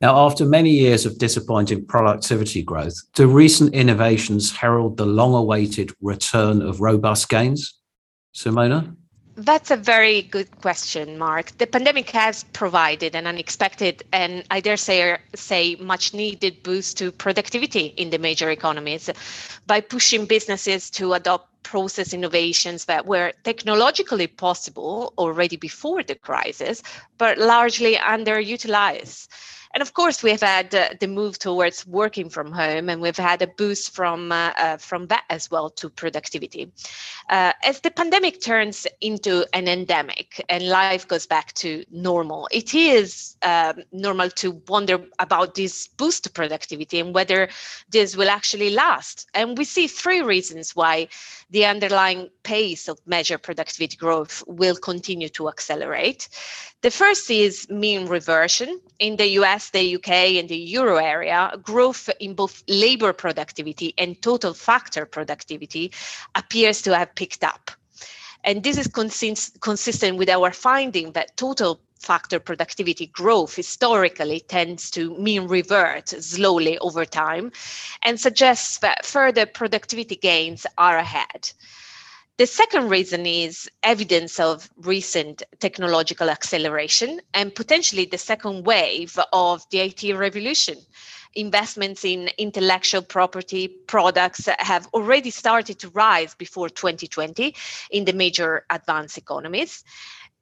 Now, 0.00 0.26
after 0.26 0.44
many 0.44 0.70
years 0.70 1.06
of 1.06 1.18
disappointing 1.18 1.86
productivity 1.86 2.62
growth, 2.62 2.96
do 3.14 3.28
recent 3.28 3.72
innovations 3.72 4.52
herald 4.52 4.96
the 4.96 5.06
long-awaited 5.06 5.92
return 6.02 6.60
of 6.60 6.80
robust 6.80 7.28
gains? 7.28 7.78
Simona? 8.34 8.94
That's 9.36 9.72
a 9.72 9.76
very 9.76 10.22
good 10.22 10.60
question, 10.60 11.18
Mark. 11.18 11.58
The 11.58 11.66
pandemic 11.66 12.10
has 12.10 12.44
provided 12.52 13.16
an 13.16 13.26
unexpected 13.26 14.04
and 14.12 14.44
I 14.48 14.60
dare 14.60 14.76
say, 14.76 15.02
er, 15.02 15.18
say 15.34 15.74
much 15.74 16.14
needed 16.14 16.62
boost 16.62 16.98
to 16.98 17.10
productivity 17.10 17.86
in 17.96 18.10
the 18.10 18.18
major 18.18 18.48
economies 18.50 19.10
by 19.66 19.80
pushing 19.80 20.26
businesses 20.26 20.88
to 20.90 21.14
adopt 21.14 21.48
process 21.64 22.14
innovations 22.14 22.84
that 22.84 23.06
were 23.06 23.32
technologically 23.42 24.28
possible 24.28 25.12
already 25.18 25.56
before 25.56 26.04
the 26.04 26.14
crisis, 26.14 26.80
but 27.18 27.36
largely 27.36 27.96
underutilized. 27.96 29.26
And 29.74 29.82
of 29.82 29.92
course, 29.92 30.22
we've 30.22 30.40
had 30.40 30.72
uh, 30.72 30.90
the 31.00 31.08
move 31.08 31.36
towards 31.36 31.84
working 31.84 32.30
from 32.30 32.52
home, 32.52 32.88
and 32.88 33.02
we've 33.02 33.16
had 33.16 33.42
a 33.42 33.48
boost 33.48 33.92
from 33.92 34.30
uh, 34.30 34.52
uh, 34.56 34.76
from 34.76 35.08
that 35.08 35.24
as 35.30 35.50
well 35.50 35.68
to 35.70 35.90
productivity. 35.90 36.70
Uh, 37.28 37.52
as 37.64 37.80
the 37.80 37.90
pandemic 37.90 38.40
turns 38.40 38.86
into 39.00 39.44
an 39.52 39.66
endemic 39.66 40.44
and 40.48 40.68
life 40.68 41.08
goes 41.08 41.26
back 41.26 41.52
to 41.54 41.84
normal, 41.90 42.48
it 42.52 42.72
is 42.72 43.36
um, 43.42 43.82
normal 43.90 44.30
to 44.30 44.62
wonder 44.68 45.04
about 45.18 45.56
this 45.56 45.88
boost 45.88 46.22
to 46.22 46.30
productivity 46.30 47.00
and 47.00 47.12
whether 47.12 47.48
this 47.88 48.16
will 48.16 48.30
actually 48.30 48.70
last. 48.70 49.26
And 49.34 49.58
we 49.58 49.64
see 49.64 49.88
three 49.88 50.22
reasons 50.22 50.76
why 50.76 51.08
the 51.50 51.66
underlying 51.66 52.30
pace 52.44 52.86
of 52.86 53.00
measured 53.06 53.42
productivity 53.42 53.96
growth 53.96 54.44
will 54.46 54.76
continue 54.76 55.28
to 55.30 55.48
accelerate. 55.48 56.28
The 56.82 56.90
first 56.90 57.30
is 57.30 57.66
mean 57.70 58.06
reversion. 58.06 58.78
In 58.98 59.16
the 59.16 59.28
US, 59.40 59.63
the 59.70 59.96
UK, 59.96 60.36
and 60.38 60.48
the 60.48 60.56
euro 60.56 60.96
area, 60.96 61.52
growth 61.62 62.10
in 62.20 62.34
both 62.34 62.62
labor 62.68 63.12
productivity 63.12 63.94
and 63.98 64.20
total 64.22 64.54
factor 64.54 65.06
productivity 65.06 65.92
appears 66.34 66.82
to 66.82 66.96
have 66.96 67.14
picked 67.14 67.44
up. 67.44 67.70
And 68.44 68.62
this 68.62 68.76
is 68.76 68.86
consist- 68.88 69.60
consistent 69.60 70.18
with 70.18 70.28
our 70.28 70.52
finding 70.52 71.12
that 71.12 71.36
total 71.36 71.80
factor 72.04 72.38
productivity 72.38 73.06
growth 73.06 73.56
historically 73.56 74.40
tends 74.40 74.90
to 74.90 75.16
mean 75.18 75.48
revert 75.48 76.10
slowly 76.10 76.78
over 76.78 77.06
time 77.06 77.50
and 78.02 78.20
suggests 78.20 78.78
that 78.78 79.06
further 79.06 79.46
productivity 79.46 80.16
gains 80.16 80.66
are 80.76 80.98
ahead. 80.98 81.50
The 82.36 82.46
second 82.48 82.88
reason 82.88 83.26
is 83.26 83.70
evidence 83.84 84.40
of 84.40 84.68
recent 84.78 85.44
technological 85.60 86.28
acceleration 86.28 87.20
and 87.32 87.54
potentially 87.54 88.06
the 88.06 88.18
second 88.18 88.66
wave 88.66 89.16
of 89.32 89.64
the 89.70 89.78
IT 89.78 90.16
revolution. 90.16 90.78
Investments 91.36 92.04
in 92.04 92.28
intellectual 92.36 93.02
property 93.02 93.68
products 93.68 94.48
have 94.58 94.88
already 94.92 95.30
started 95.30 95.78
to 95.78 95.90
rise 95.90 96.34
before 96.34 96.68
2020 96.68 97.54
in 97.92 98.04
the 98.04 98.12
major 98.12 98.66
advanced 98.68 99.16
economies. 99.16 99.84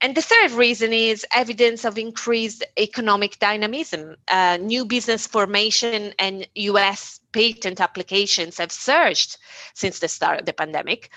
And 0.00 0.14
the 0.14 0.22
third 0.22 0.52
reason 0.52 0.94
is 0.94 1.26
evidence 1.30 1.84
of 1.84 1.99
increased 1.99 2.64
economic 2.78 3.38
dynamism. 3.38 4.16
Uh, 4.28 4.56
new 4.56 4.87
business 4.87 5.26
formation 5.26 6.14
and 6.18 6.49
US 6.54 7.20
patent 7.32 7.82
applications 7.82 8.56
have 8.56 8.72
surged 8.72 9.37
since 9.75 9.99
the 9.99 10.08
start 10.08 10.40
of 10.40 10.46
the 10.46 10.54
pandemic 10.54 11.11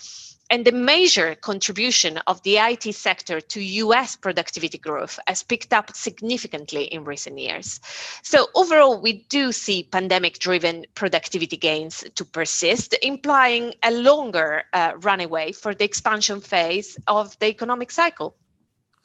and 0.50 0.66
the 0.66 0.72
major 0.72 1.36
contribution 1.36 2.18
of 2.28 2.42
the 2.44 2.58
IT 2.58 2.94
sector 2.94 3.42
to 3.42 3.62
US 3.62 4.16
productivity 4.16 4.78
growth 4.78 5.20
has 5.28 5.44
picked 5.44 5.74
up 5.74 5.96
significantly 5.96 6.84
in 6.86 7.04
recent 7.04 7.40
years. 7.40 7.80
So, 8.24 8.48
overall, 8.56 9.02
we 9.02 9.26
do 9.30 9.52
see 9.52 9.84
pandemic 9.84 10.40
driven 10.40 10.86
productivity 10.96 11.58
gains 11.58 12.04
to 12.16 12.26
persist, 12.26 12.96
implying 13.02 13.74
a 13.84 13.92
longer 13.92 14.64
uh, 14.74 14.94
runaway 15.00 15.52
for 15.52 15.74
the 15.74 15.84
expansion 15.84 16.42
phase 16.42 16.98
of 17.08 17.38
the 17.40 17.48
economic 17.48 17.92
cycle. 17.92 18.36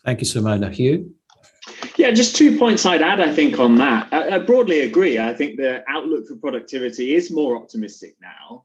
Thank 0.05 0.21
you, 0.21 0.27
Simona. 0.27 0.73
Hugh? 0.73 1.15
Yeah, 1.97 2.11
just 2.11 2.37
two 2.37 2.59
points 2.59 2.87
I'd 2.87 3.03
add, 3.03 3.21
I 3.21 3.33
think, 3.33 3.59
on 3.59 3.77
that. 3.77 4.09
I, 4.13 4.37
I 4.37 4.39
broadly 4.39 4.81
agree. 4.81 5.19
I 5.19 5.35
think 5.35 5.57
the 5.57 5.85
outlook 5.89 6.27
for 6.27 6.37
productivity 6.37 7.15
is 7.15 7.31
more 7.31 7.57
optimistic 7.57 8.17
now. 8.21 8.65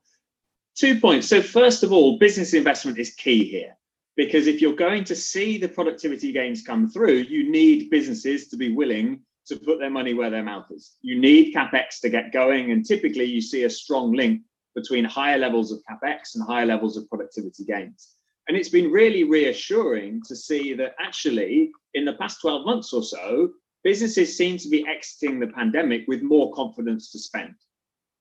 Two 0.75 0.99
points. 0.99 1.27
So, 1.27 1.41
first 1.41 1.83
of 1.83 1.93
all, 1.93 2.19
business 2.19 2.53
investment 2.53 2.99
is 2.99 3.15
key 3.15 3.45
here 3.45 3.77
because 4.17 4.47
if 4.47 4.59
you're 4.59 4.75
going 4.75 5.05
to 5.05 5.15
see 5.15 5.57
the 5.57 5.69
productivity 5.69 6.33
gains 6.33 6.63
come 6.63 6.89
through, 6.89 7.19
you 7.29 7.49
need 7.49 7.89
businesses 7.89 8.49
to 8.49 8.57
be 8.57 8.73
willing 8.73 9.21
to 9.47 9.55
put 9.55 9.79
their 9.79 9.89
money 9.89 10.13
where 10.13 10.29
their 10.29 10.43
mouth 10.43 10.65
is. 10.71 10.95
You 11.01 11.19
need 11.19 11.55
capex 11.55 12.01
to 12.01 12.09
get 12.09 12.33
going, 12.33 12.71
and 12.71 12.85
typically 12.85 13.25
you 13.25 13.41
see 13.41 13.63
a 13.63 13.69
strong 13.69 14.11
link 14.13 14.41
between 14.75 15.05
higher 15.05 15.37
levels 15.37 15.71
of 15.71 15.81
capex 15.89 16.35
and 16.35 16.43
higher 16.43 16.65
levels 16.65 16.97
of 16.97 17.07
productivity 17.07 17.63
gains. 17.63 18.15
And 18.47 18.57
it's 18.57 18.69
been 18.69 18.91
really 18.91 19.23
reassuring 19.23 20.21
to 20.27 20.35
see 20.35 20.73
that 20.73 20.95
actually, 20.99 21.71
in 21.93 22.05
the 22.05 22.13
past 22.13 22.41
12 22.41 22.65
months 22.65 22.91
or 22.91 23.01
so, 23.01 23.51
businesses 23.83 24.37
seem 24.37 24.57
to 24.57 24.69
be 24.69 24.85
exiting 24.87 25.39
the 25.39 25.47
pandemic 25.47 26.03
with 26.07 26.21
more 26.21 26.53
confidence 26.53 27.11
to 27.11 27.19
spend. 27.19 27.55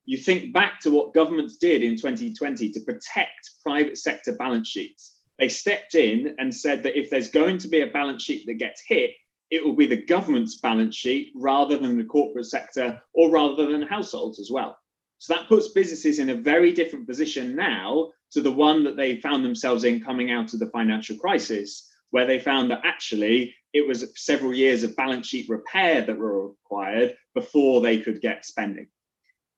You 0.07 0.19
think 0.19 0.53
back 0.53 0.81
to 0.81 0.91
what 0.91 1.15
governments 1.15 1.57
did 1.57 1.83
in 1.83 1.97
2020 1.97 2.71
to 2.71 2.81
protect 2.81 3.51
private 3.63 3.97
sector 3.97 4.35
balance 4.35 4.69
sheets. 4.69 5.17
They 5.39 5.49
stepped 5.49 5.95
in 5.95 6.35
and 6.39 6.55
said 6.55 6.83
that 6.83 6.99
if 6.99 7.11
there's 7.11 7.31
going 7.31 7.59
to 7.59 7.69
be 7.69 7.81
a 7.81 7.87
balance 7.87 8.23
sheet 8.23 8.47
that 8.47 8.55
gets 8.55 8.83
hit, 8.87 9.13
it 9.51 9.65
will 9.65 9.75
be 9.75 9.87
the 9.87 10.05
government's 10.05 10.57
balance 10.57 10.95
sheet 10.95 11.33
rather 11.35 11.79
than 11.79 11.97
the 11.97 12.05
corporate 12.05 12.47
sector 12.47 13.01
or 13.15 13.31
rather 13.31 13.71
than 13.71 13.83
households 13.83 14.39
as 14.39 14.51
well. 14.51 14.77
So 15.19 15.35
that 15.35 15.49
puts 15.49 15.69
businesses 15.69 16.19
in 16.19 16.31
a 16.31 16.35
very 16.35 16.73
different 16.73 17.07
position 17.07 17.57
now 17.57 18.11
to 18.33 18.43
the 18.43 18.53
one 18.53 18.85
that 18.85 18.97
they 18.97 19.21
found 19.21 19.45
themselves 19.45 19.85
in 19.85 20.03
coming 20.03 20.31
out 20.31 20.53
of 20.53 20.61
the 20.61 20.71
financial 20.71 21.17
crisis, 21.17 21.89
where 22.11 22.27
they 22.27 22.39
found 22.39 22.71
that 22.71 22.83
actually 22.85 23.55
it 23.73 23.87
was 23.87 24.05
several 24.17 24.53
years 24.53 24.83
of 24.83 24.97
balance 24.97 25.29
sheet 25.29 25.49
repair 25.49 26.03
that 26.03 26.19
were 26.19 26.49
required 26.49 27.17
before 27.35 27.81
they 27.81 27.99
could 27.99 28.21
get 28.21 28.45
spending. 28.45 28.87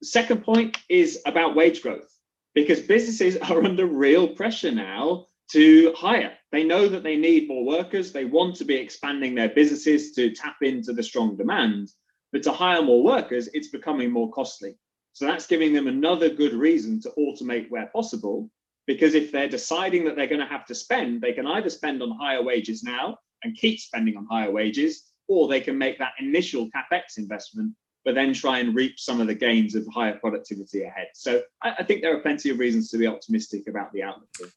Second 0.02 0.44
point 0.44 0.76
is 0.88 1.20
about 1.26 1.54
wage 1.54 1.82
growth, 1.82 2.08
because 2.54 2.80
businesses 2.80 3.36
are 3.50 3.64
under 3.64 3.86
real 3.86 4.28
pressure 4.28 4.72
now 4.72 5.26
to 5.52 5.92
hire. 5.96 6.32
They 6.52 6.64
know 6.64 6.88
that 6.88 7.02
they 7.02 7.16
need 7.16 7.48
more 7.48 7.64
workers. 7.64 8.12
They 8.12 8.24
want 8.24 8.56
to 8.56 8.64
be 8.64 8.74
expanding 8.74 9.34
their 9.34 9.48
businesses 9.48 10.12
to 10.12 10.34
tap 10.34 10.56
into 10.62 10.92
the 10.92 11.02
strong 11.02 11.36
demand. 11.36 11.90
But 12.32 12.42
to 12.44 12.52
hire 12.52 12.82
more 12.82 13.02
workers, 13.02 13.48
it's 13.54 13.68
becoming 13.68 14.10
more 14.10 14.30
costly. 14.32 14.76
So 15.12 15.24
that's 15.24 15.46
giving 15.46 15.72
them 15.72 15.86
another 15.86 16.28
good 16.28 16.52
reason 16.52 17.00
to 17.02 17.12
automate 17.18 17.70
where 17.70 17.86
possible. 17.86 18.50
Because 18.86 19.14
if 19.14 19.32
they're 19.32 19.48
deciding 19.48 20.04
that 20.04 20.16
they're 20.16 20.26
going 20.26 20.40
to 20.40 20.46
have 20.46 20.66
to 20.66 20.74
spend, 20.74 21.20
they 21.20 21.32
can 21.32 21.46
either 21.46 21.70
spend 21.70 22.02
on 22.02 22.10
higher 22.10 22.42
wages 22.42 22.82
now 22.82 23.18
and 23.42 23.56
keep 23.56 23.80
spending 23.80 24.16
on 24.16 24.26
higher 24.26 24.50
wages, 24.50 25.04
or 25.28 25.48
they 25.48 25.60
can 25.60 25.78
make 25.78 25.98
that 25.98 26.12
initial 26.20 26.68
capex 26.70 27.18
investment, 27.18 27.72
but 28.06 28.14
then 28.14 28.32
try 28.32 28.60
and 28.60 28.74
reap 28.74 29.00
some 29.00 29.20
of 29.20 29.26
the 29.26 29.34
gains 29.34 29.74
of 29.74 29.84
higher 29.92 30.16
productivity 30.16 30.84
ahead. 30.84 31.08
So 31.12 31.42
I, 31.62 31.74
I 31.80 31.82
think 31.82 32.02
there 32.02 32.16
are 32.16 32.20
plenty 32.20 32.50
of 32.50 32.60
reasons 32.60 32.88
to 32.90 32.98
be 32.98 33.06
optimistic 33.08 33.66
about 33.68 33.92
the 33.92 34.04
outlook. 34.04 34.52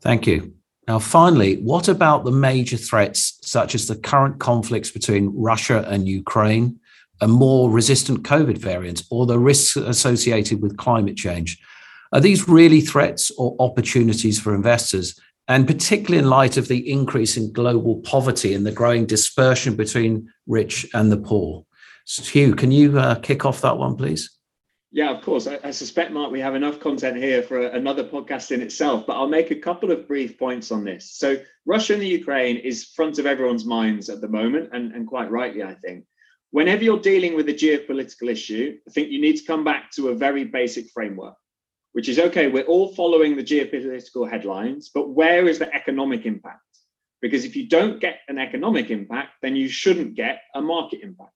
Thank 0.00 0.28
you. 0.28 0.54
Now, 0.86 1.00
finally, 1.00 1.56
what 1.56 1.88
about 1.88 2.24
the 2.24 2.30
major 2.30 2.76
threats 2.76 3.38
such 3.42 3.74
as 3.74 3.88
the 3.88 3.96
current 3.96 4.38
conflicts 4.38 4.92
between 4.92 5.32
Russia 5.34 5.84
and 5.88 6.08
Ukraine, 6.08 6.78
a 7.20 7.26
more 7.26 7.70
resistant 7.70 8.22
COVID 8.22 8.58
variant, 8.58 9.02
or 9.10 9.26
the 9.26 9.38
risks 9.38 9.76
associated 9.76 10.62
with 10.62 10.76
climate 10.76 11.16
change? 11.16 11.58
Are 12.12 12.20
these 12.20 12.48
really 12.48 12.80
threats 12.80 13.32
or 13.32 13.56
opportunities 13.58 14.40
for 14.40 14.54
investors? 14.54 15.18
And 15.48 15.66
particularly 15.66 16.18
in 16.18 16.30
light 16.30 16.56
of 16.56 16.68
the 16.68 16.88
increase 16.88 17.36
in 17.36 17.52
global 17.52 17.96
poverty 18.02 18.54
and 18.54 18.64
the 18.64 18.70
growing 18.70 19.06
dispersion 19.06 19.74
between 19.74 20.30
rich 20.46 20.86
and 20.94 21.10
the 21.10 21.16
poor. 21.16 21.64
Hugh, 22.06 22.54
can 22.54 22.70
you 22.70 22.98
uh, 22.98 23.16
kick 23.16 23.44
off 23.44 23.60
that 23.60 23.78
one, 23.78 23.96
please? 23.96 24.30
Yeah, 24.94 25.10
of 25.10 25.22
course. 25.22 25.46
I, 25.46 25.58
I, 25.64 25.70
suspect, 25.70 26.12
Mark, 26.12 26.30
we 26.30 26.40
have 26.40 26.54
enough 26.54 26.78
content 26.78 27.16
here 27.16 27.42
for 27.42 27.66
a, 27.66 27.72
another 27.72 28.04
podcast 28.04 28.50
in 28.50 28.60
itself, 28.60 29.04
but 29.06 29.14
I'll 29.14 29.28
make 29.28 29.50
a 29.50 29.56
couple 29.56 29.90
of 29.90 30.06
brief 30.06 30.38
points 30.38 30.70
on 30.70 30.84
this. 30.84 31.12
So, 31.14 31.38
Russia 31.64 31.94
and 31.94 32.02
the 32.02 32.06
Ukraine 32.06 32.58
is 32.58 32.92
front 32.94 33.18
of 33.18 33.24
everyone's 33.24 33.64
minds 33.64 34.10
at 34.10 34.20
the 34.20 34.28
moment, 34.28 34.68
and, 34.72 34.92
and 34.92 35.06
quite 35.06 35.30
rightly, 35.30 35.62
I 35.62 35.74
think. 35.74 36.04
Whenever 36.50 36.84
you're 36.84 37.00
dealing 37.00 37.34
with 37.34 37.48
a 37.48 37.54
geopolitical 37.54 38.30
issue, 38.30 38.76
I 38.86 38.90
think 38.92 39.08
you 39.08 39.18
need 39.18 39.38
to 39.38 39.46
come 39.46 39.64
back 39.64 39.90
to 39.92 40.08
a 40.08 40.14
very 40.14 40.44
basic 40.44 40.90
framework, 40.90 41.36
which 41.92 42.10
is 42.10 42.18
okay, 42.18 42.48
we're 42.48 42.64
all 42.64 42.94
following 42.94 43.34
the 43.34 43.42
geopolitical 43.42 44.30
headlines, 44.30 44.90
but 44.92 45.08
where 45.08 45.48
is 45.48 45.58
the 45.58 45.74
economic 45.74 46.26
impact? 46.26 46.60
Because 47.22 47.46
if 47.46 47.56
you 47.56 47.66
don't 47.66 47.98
get 47.98 48.18
an 48.28 48.38
economic 48.38 48.90
impact, 48.90 49.30
then 49.40 49.56
you 49.56 49.68
shouldn't 49.68 50.14
get 50.14 50.42
a 50.54 50.60
market 50.60 51.00
impact. 51.02 51.32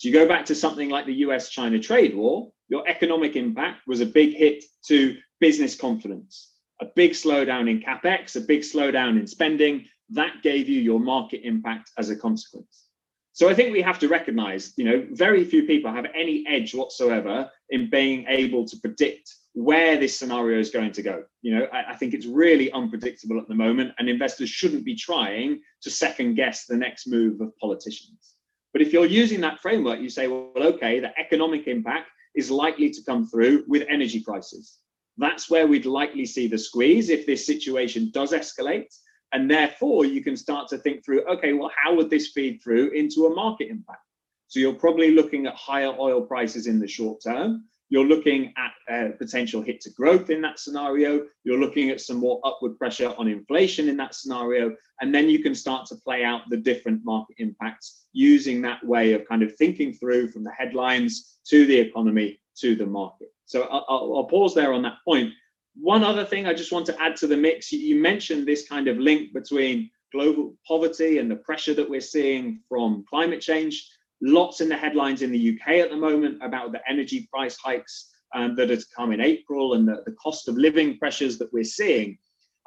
So 0.00 0.08
you 0.08 0.14
go 0.14 0.26
back 0.26 0.46
to 0.46 0.54
something 0.54 0.88
like 0.88 1.04
the 1.04 1.20
US 1.26 1.50
China 1.50 1.78
trade 1.78 2.16
war, 2.16 2.50
your 2.70 2.88
economic 2.88 3.36
impact 3.36 3.86
was 3.86 4.00
a 4.00 4.06
big 4.06 4.32
hit 4.32 4.64
to 4.86 5.18
business 5.40 5.74
confidence, 5.76 6.52
a 6.80 6.86
big 6.96 7.10
slowdown 7.10 7.68
in 7.68 7.82
capex, 7.82 8.34
a 8.34 8.40
big 8.40 8.62
slowdown 8.62 9.20
in 9.20 9.26
spending. 9.26 9.84
That 10.08 10.42
gave 10.42 10.70
you 10.70 10.80
your 10.80 11.00
market 11.00 11.42
impact 11.44 11.90
as 11.98 12.08
a 12.08 12.16
consequence. 12.16 12.86
So 13.34 13.50
I 13.50 13.52
think 13.52 13.74
we 13.74 13.82
have 13.82 13.98
to 13.98 14.08
recognize, 14.08 14.72
you 14.78 14.86
know, 14.86 15.06
very 15.10 15.44
few 15.44 15.64
people 15.64 15.92
have 15.92 16.06
any 16.14 16.46
edge 16.48 16.74
whatsoever 16.74 17.50
in 17.68 17.90
being 17.90 18.24
able 18.26 18.66
to 18.68 18.78
predict 18.78 19.30
where 19.52 19.98
this 19.98 20.18
scenario 20.18 20.58
is 20.58 20.70
going 20.70 20.92
to 20.92 21.02
go. 21.02 21.24
You 21.42 21.56
know, 21.56 21.66
I, 21.74 21.92
I, 21.92 21.96
think 21.96 22.14
it's 22.14 22.24
really 22.24 22.72
unpredictable 22.72 23.38
at 23.38 23.48
the 23.48 23.54
moment, 23.54 23.92
and 23.98 24.08
investors 24.08 24.48
shouldn't 24.48 24.86
be 24.86 24.94
trying 24.94 25.60
to 25.82 25.90
second 25.90 26.36
guess 26.36 26.64
the 26.64 26.76
next 26.76 27.06
move 27.06 27.42
of 27.42 27.54
politicians. 27.58 28.29
But 28.72 28.82
if 28.82 28.92
you're 28.92 29.06
using 29.06 29.40
that 29.40 29.60
framework, 29.60 30.00
you 30.00 30.08
say, 30.08 30.28
well, 30.28 30.52
okay, 30.56 31.00
the 31.00 31.18
economic 31.18 31.66
impact 31.66 32.10
is 32.34 32.50
likely 32.50 32.90
to 32.90 33.02
come 33.04 33.26
through 33.26 33.64
with 33.66 33.86
energy 33.88 34.20
prices. 34.20 34.78
That's 35.16 35.50
where 35.50 35.66
we'd 35.66 35.86
likely 35.86 36.24
see 36.24 36.46
the 36.46 36.58
squeeze 36.58 37.10
if 37.10 37.26
this 37.26 37.44
situation 37.46 38.10
does 38.12 38.32
escalate. 38.32 38.94
And 39.32 39.50
therefore, 39.50 40.04
you 40.04 40.22
can 40.22 40.36
start 40.36 40.68
to 40.68 40.78
think 40.78 41.04
through, 41.04 41.24
okay, 41.28 41.52
well, 41.52 41.70
how 41.76 41.94
would 41.94 42.10
this 42.10 42.28
feed 42.28 42.60
through 42.62 42.90
into 42.90 43.26
a 43.26 43.34
market 43.34 43.68
impact? 43.68 44.02
So 44.48 44.58
you're 44.58 44.74
probably 44.74 45.12
looking 45.12 45.46
at 45.46 45.54
higher 45.54 45.94
oil 45.98 46.22
prices 46.22 46.66
in 46.66 46.80
the 46.80 46.88
short 46.88 47.22
term. 47.22 47.64
You're 47.90 48.06
looking 48.06 48.54
at 48.56 48.72
a 48.88 49.10
potential 49.10 49.60
hit 49.60 49.80
to 49.82 49.90
growth 49.90 50.30
in 50.30 50.40
that 50.42 50.60
scenario. 50.60 51.26
You're 51.42 51.58
looking 51.58 51.90
at 51.90 52.00
some 52.00 52.18
more 52.18 52.40
upward 52.44 52.78
pressure 52.78 53.12
on 53.18 53.26
inflation 53.26 53.88
in 53.88 53.96
that 53.96 54.14
scenario. 54.14 54.74
And 55.00 55.12
then 55.12 55.28
you 55.28 55.42
can 55.42 55.56
start 55.56 55.86
to 55.86 55.96
play 55.96 56.22
out 56.22 56.42
the 56.48 56.56
different 56.56 57.04
market 57.04 57.36
impacts 57.38 58.06
using 58.12 58.62
that 58.62 58.84
way 58.86 59.12
of 59.12 59.28
kind 59.28 59.42
of 59.42 59.56
thinking 59.56 59.92
through 59.92 60.30
from 60.30 60.44
the 60.44 60.52
headlines 60.52 61.38
to 61.48 61.66
the 61.66 61.78
economy 61.78 62.40
to 62.60 62.76
the 62.76 62.86
market. 62.86 63.28
So 63.46 63.62
I'll, 63.62 64.14
I'll 64.16 64.24
pause 64.24 64.54
there 64.54 64.72
on 64.72 64.82
that 64.82 64.98
point. 65.04 65.32
One 65.74 66.04
other 66.04 66.24
thing 66.24 66.46
I 66.46 66.54
just 66.54 66.72
want 66.72 66.86
to 66.86 67.02
add 67.02 67.16
to 67.16 67.26
the 67.26 67.36
mix 67.36 67.72
you 67.72 67.96
mentioned 67.96 68.46
this 68.46 68.68
kind 68.68 68.86
of 68.86 68.98
link 68.98 69.32
between 69.32 69.90
global 70.12 70.54
poverty 70.66 71.18
and 71.18 71.30
the 71.30 71.36
pressure 71.36 71.74
that 71.74 71.88
we're 71.88 72.00
seeing 72.00 72.60
from 72.68 73.04
climate 73.08 73.40
change 73.40 73.88
lots 74.22 74.60
in 74.60 74.68
the 74.68 74.76
headlines 74.76 75.22
in 75.22 75.32
the 75.32 75.58
UK 75.58 75.76
at 75.76 75.90
the 75.90 75.96
moment 75.96 76.38
about 76.42 76.72
the 76.72 76.80
energy 76.88 77.28
price 77.32 77.56
hikes 77.56 78.10
um, 78.34 78.54
that 78.56 78.70
has 78.70 78.84
come 78.84 79.12
in 79.12 79.20
April 79.20 79.74
and 79.74 79.88
the, 79.88 80.02
the 80.06 80.12
cost 80.12 80.48
of 80.48 80.56
living 80.56 80.98
pressures 80.98 81.38
that 81.38 81.52
we're 81.52 81.64
seeing. 81.64 82.18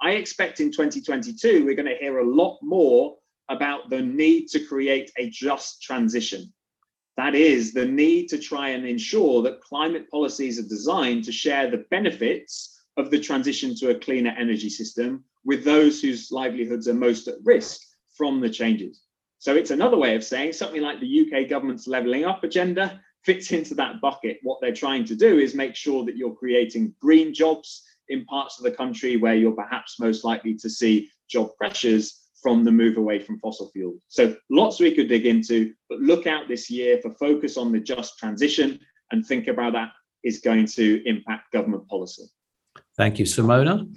I 0.02 0.12
expect 0.12 0.60
in 0.60 0.72
2022 0.72 1.66
we're 1.66 1.76
going 1.76 1.88
to 1.88 1.96
hear 1.96 2.20
a 2.20 2.28
lot 2.28 2.60
more 2.62 3.16
about 3.50 3.90
the 3.90 4.02
need 4.02 4.48
to 4.48 4.66
create 4.66 5.12
a 5.18 5.30
just 5.30 5.82
transition. 5.82 6.52
That 7.18 7.36
is 7.36 7.74
the 7.74 7.86
need 7.86 8.28
to 8.30 8.40
try 8.40 8.70
and 8.70 8.86
ensure 8.86 9.44
that 9.44 9.62
climate 9.62 10.10
policies 10.10 10.60
are 10.60 10.68
designed 10.68 11.24
to 11.26 11.32
share 11.32 11.70
the 11.70 11.86
benefits 11.92 12.82
of 12.98 13.12
the 13.12 13.20
transition 13.20 13.76
to 13.76 13.92
a 13.92 14.00
cleaner 14.00 14.34
energy 14.38 14.70
system 14.70 15.24
with 15.46 15.64
those 15.64 16.02
whose 16.02 16.32
livelihoods 16.32 16.88
are 16.88 16.94
most 16.94 17.28
at 17.28 17.36
risk 17.44 17.82
from 18.18 18.40
the 18.40 18.50
changes. 18.50 19.02
So 19.44 19.58
it's 19.58 19.72
another 19.72 19.98
way 19.98 20.16
of 20.16 20.24
saying 20.24 20.54
something 20.54 20.82
like 20.82 21.02
the 21.02 21.20
UK 21.28 21.50
government's 21.50 21.86
levelling 21.86 22.24
up 22.24 22.46
agenda 22.46 23.02
fits 23.26 23.52
into 23.52 23.76
that 23.76 24.00
bucket. 24.00 24.38
What 24.42 24.62
they're 24.62 24.74
trying 24.74 25.04
to 25.04 25.16
do 25.16 25.38
is 25.38 25.54
make 25.54 25.76
sure 25.76 26.06
that 26.06 26.16
you're 26.16 26.34
creating 26.34 26.96
green 27.02 27.34
jobs 27.34 27.84
in 28.08 28.24
parts 28.24 28.58
of 28.58 28.64
the 28.64 28.72
country 28.72 29.18
where 29.18 29.36
you're 29.36 29.52
perhaps 29.52 30.00
most 30.00 30.24
likely 30.24 30.54
to 30.60 30.70
see 30.70 31.10
job 31.30 31.50
pressures 31.58 32.30
from 32.42 32.64
the 32.64 32.72
move 32.72 32.96
away 32.96 33.20
from 33.20 33.38
fossil 33.40 33.70
fuels. 33.72 34.02
So 34.08 34.34
lots 34.50 34.80
we 34.80 34.96
could 34.96 35.10
dig 35.10 35.26
into, 35.26 35.74
but 35.90 36.00
look 36.00 36.26
out 36.26 36.48
this 36.48 36.70
year 36.70 37.00
for 37.02 37.12
focus 37.12 37.58
on 37.58 37.74
the 37.74 37.82
just 37.82 38.18
transition 38.18 38.80
and 39.12 39.26
think 39.26 39.48
about 39.48 39.74
that 39.74 39.90
is 40.24 40.40
going 40.40 40.68
to 40.68 41.04
impact 41.06 41.52
government 41.52 41.86
policy. 41.90 42.24
Thank 42.96 43.20
you, 43.20 43.26
Simona. 43.26 43.94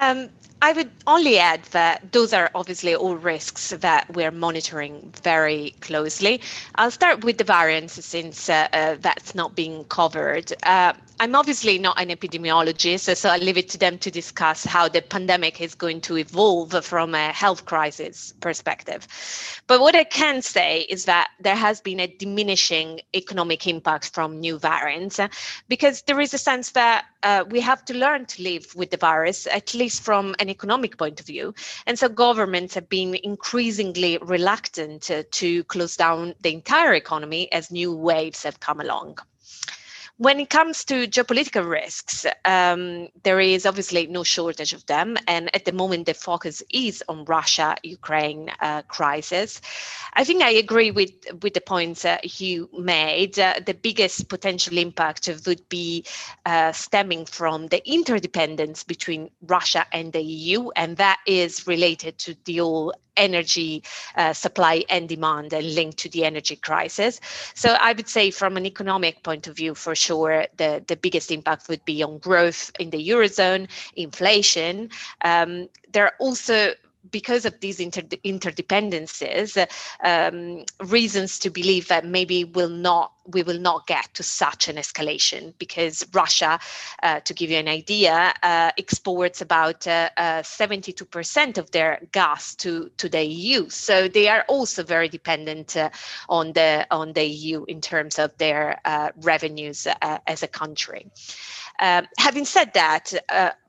Um, 0.00 0.28
I 0.62 0.72
would 0.72 0.90
only 1.06 1.38
add 1.38 1.62
that 1.72 2.12
those 2.12 2.32
are 2.32 2.50
obviously 2.54 2.94
all 2.94 3.16
risks 3.16 3.70
that 3.70 4.12
we're 4.14 4.30
monitoring 4.30 5.12
very 5.22 5.74
closely. 5.80 6.40
I'll 6.76 6.90
start 6.90 7.24
with 7.24 7.38
the 7.38 7.44
variants 7.44 8.04
since 8.04 8.48
uh, 8.48 8.68
uh, 8.72 8.96
that's 9.00 9.34
not 9.34 9.54
being 9.54 9.84
covered. 9.84 10.52
Uh, 10.62 10.94
I'm 11.18 11.34
obviously 11.34 11.78
not 11.78 11.98
an 11.98 12.10
epidemiologist, 12.10 13.16
so 13.16 13.30
I'll 13.30 13.40
leave 13.40 13.56
it 13.56 13.70
to 13.70 13.78
them 13.78 13.96
to 14.00 14.10
discuss 14.10 14.64
how 14.64 14.86
the 14.86 15.00
pandemic 15.00 15.62
is 15.62 15.74
going 15.74 16.02
to 16.02 16.18
evolve 16.18 16.84
from 16.84 17.14
a 17.14 17.32
health 17.32 17.64
crisis 17.64 18.34
perspective. 18.40 19.08
But 19.66 19.80
what 19.80 19.96
I 19.96 20.04
can 20.04 20.42
say 20.42 20.80
is 20.82 21.06
that 21.06 21.30
there 21.40 21.56
has 21.56 21.80
been 21.80 22.00
a 22.00 22.06
diminishing 22.06 23.00
economic 23.14 23.66
impact 23.66 24.10
from 24.12 24.40
new 24.40 24.58
variants 24.58 25.18
because 25.68 26.02
there 26.02 26.20
is 26.20 26.34
a 26.34 26.38
sense 26.38 26.72
that 26.72 27.06
uh, 27.22 27.44
we 27.48 27.60
have 27.60 27.82
to 27.86 27.94
learn 27.94 28.26
to 28.26 28.42
live 28.42 28.76
with 28.76 28.90
the 28.90 28.98
virus, 28.98 29.46
at 29.46 29.72
least 29.72 30.02
from 30.02 30.34
an 30.38 30.50
economic 30.50 30.98
point 30.98 31.18
of 31.18 31.24
view. 31.24 31.54
And 31.86 31.98
so 31.98 32.10
governments 32.10 32.74
have 32.74 32.90
been 32.90 33.14
increasingly 33.22 34.18
reluctant 34.20 35.00
to, 35.04 35.22
to 35.22 35.64
close 35.64 35.96
down 35.96 36.34
the 36.42 36.52
entire 36.52 36.92
economy 36.92 37.50
as 37.52 37.70
new 37.70 37.96
waves 37.96 38.42
have 38.42 38.60
come 38.60 38.80
along. 38.80 39.16
When 40.18 40.40
it 40.40 40.48
comes 40.48 40.82
to 40.86 41.06
geopolitical 41.06 41.68
risks, 41.68 42.24
um, 42.46 43.08
there 43.22 43.38
is 43.38 43.66
obviously 43.66 44.06
no 44.06 44.22
shortage 44.22 44.72
of 44.72 44.86
them. 44.86 45.18
And 45.28 45.54
at 45.54 45.66
the 45.66 45.72
moment, 45.72 46.06
the 46.06 46.14
focus 46.14 46.62
is 46.72 47.04
on 47.06 47.26
Russia 47.26 47.76
Ukraine 47.82 48.50
uh, 48.60 48.80
crisis. 48.88 49.60
I 50.14 50.24
think 50.24 50.42
I 50.42 50.52
agree 50.52 50.90
with, 50.90 51.10
with 51.42 51.52
the 51.52 51.60
points 51.60 52.06
uh, 52.06 52.16
you 52.22 52.70
made. 52.72 53.38
Uh, 53.38 53.60
the 53.64 53.74
biggest 53.74 54.30
potential 54.30 54.78
impact 54.78 55.28
would 55.46 55.68
be 55.68 56.06
uh, 56.46 56.72
stemming 56.72 57.26
from 57.26 57.66
the 57.66 57.86
interdependence 57.86 58.84
between 58.84 59.28
Russia 59.42 59.84
and 59.92 60.14
the 60.14 60.22
EU, 60.22 60.70
and 60.76 60.96
that 60.96 61.18
is 61.26 61.66
related 61.66 62.16
to 62.20 62.34
the 62.46 62.56
whole 62.56 62.94
energy 63.16 63.82
uh, 64.16 64.32
supply 64.32 64.84
and 64.88 65.08
demand 65.08 65.52
and 65.52 65.74
linked 65.74 65.98
to 65.98 66.08
the 66.08 66.24
energy 66.24 66.56
crisis. 66.56 67.20
So 67.54 67.70
I 67.80 67.92
would 67.92 68.08
say 68.08 68.30
from 68.30 68.56
an 68.56 68.66
economic 68.66 69.22
point 69.22 69.46
of 69.46 69.56
view, 69.56 69.74
for 69.74 69.94
sure, 69.94 70.46
the, 70.56 70.82
the 70.86 70.96
biggest 70.96 71.30
impact 71.30 71.68
would 71.68 71.84
be 71.84 72.02
on 72.02 72.18
growth 72.18 72.70
in 72.78 72.90
the 72.90 73.08
Eurozone, 73.08 73.68
inflation. 73.94 74.90
Um, 75.22 75.68
there 75.92 76.04
are 76.04 76.14
also 76.18 76.74
because 77.10 77.44
of 77.44 77.58
these 77.60 77.80
inter- 77.80 78.02
interdependencies, 78.02 79.66
um, 80.04 80.64
reasons 80.88 81.38
to 81.40 81.50
believe 81.50 81.88
that 81.88 82.04
maybe 82.04 82.44
will 82.44 82.68
not 82.68 83.12
we 83.28 83.42
will 83.42 83.58
not 83.58 83.86
get 83.86 84.12
to 84.14 84.22
such 84.22 84.68
an 84.68 84.76
escalation 84.76 85.52
because 85.58 86.06
Russia, 86.12 86.58
uh, 87.02 87.20
to 87.20 87.34
give 87.34 87.50
you 87.50 87.58
an 87.58 87.68
idea, 87.68 88.32
uh, 88.42 88.70
exports 88.78 89.40
about 89.40 89.86
uh, 89.86 90.08
72% 90.16 91.58
uh, 91.58 91.60
of 91.60 91.70
their 91.72 92.00
gas 92.12 92.54
to, 92.56 92.90
to 92.98 93.08
the 93.08 93.24
EU. 93.24 93.68
So 93.68 94.08
they 94.08 94.28
are 94.28 94.44
also 94.48 94.82
very 94.82 95.08
dependent 95.08 95.76
uh, 95.76 95.90
on 96.28 96.52
the 96.52 96.86
on 96.90 97.12
the 97.12 97.24
EU 97.24 97.64
in 97.64 97.80
terms 97.80 98.18
of 98.18 98.36
their 98.38 98.80
revenues 99.22 99.86
as 100.26 100.42
a 100.42 100.48
country. 100.48 101.10
Um, 101.78 102.06
having 102.18 102.44
said 102.46 102.72
that, 102.74 103.12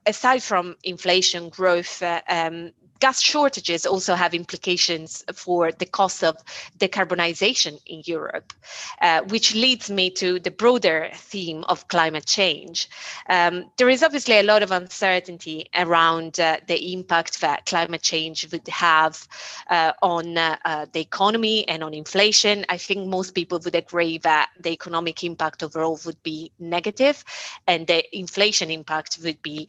aside 0.08 0.44
from 0.44 0.76
inflation 0.84 1.50
growth, 1.50 2.02
um, 2.30 2.72
gas 3.00 3.22
shortages 3.22 3.86
also 3.86 4.16
have 4.16 4.34
implications 4.34 5.24
for 5.34 5.72
the 5.72 5.86
cost 5.86 6.24
of 6.24 6.36
decarbonization 6.78 7.80
in 7.86 8.02
Europe, 8.06 8.54
uh, 9.02 9.22
which 9.30 9.54
leads 9.56 9.90
me 9.90 10.10
to 10.10 10.40
the 10.40 10.52
broader 10.52 11.10
theme 11.14 11.64
of 11.66 11.88
climate 11.88 12.26
change. 12.26 12.90
Um, 13.30 13.70
there 13.78 13.90
is 13.90 14.04
obviously 14.04 14.40
a 14.40 14.44
lot 14.44 14.64
of 14.64 14.72
uncertainty 14.72 15.70
around 15.76 16.40
uh, 16.40 16.58
the 16.68 16.94
impact 16.94 17.42
that 17.42 17.66
climate 17.66 18.02
change 18.02 18.52
would 18.52 18.68
have 18.68 19.28
uh, 19.70 19.94
on 20.02 20.38
uh, 20.38 20.58
uh, 20.66 20.86
the 20.92 21.02
economy 21.02 21.68
and 21.68 21.84
on 21.84 21.94
inflation. 21.94 22.66
I 22.70 22.78
think 22.78 23.08
most 23.08 23.36
people 23.36 23.60
would 23.64 23.76
agree 23.76 24.18
that 24.20 24.50
the 24.60 24.72
economic 24.72 25.24
impact 25.24 25.64
overall 25.64 26.00
would 26.06 26.22
be 26.24 26.52
negative 26.60 27.24
and 27.68 27.86
the 27.88 28.04
inflation 28.18 28.72
impact 28.72 29.20
would 29.24 29.42
be 29.42 29.68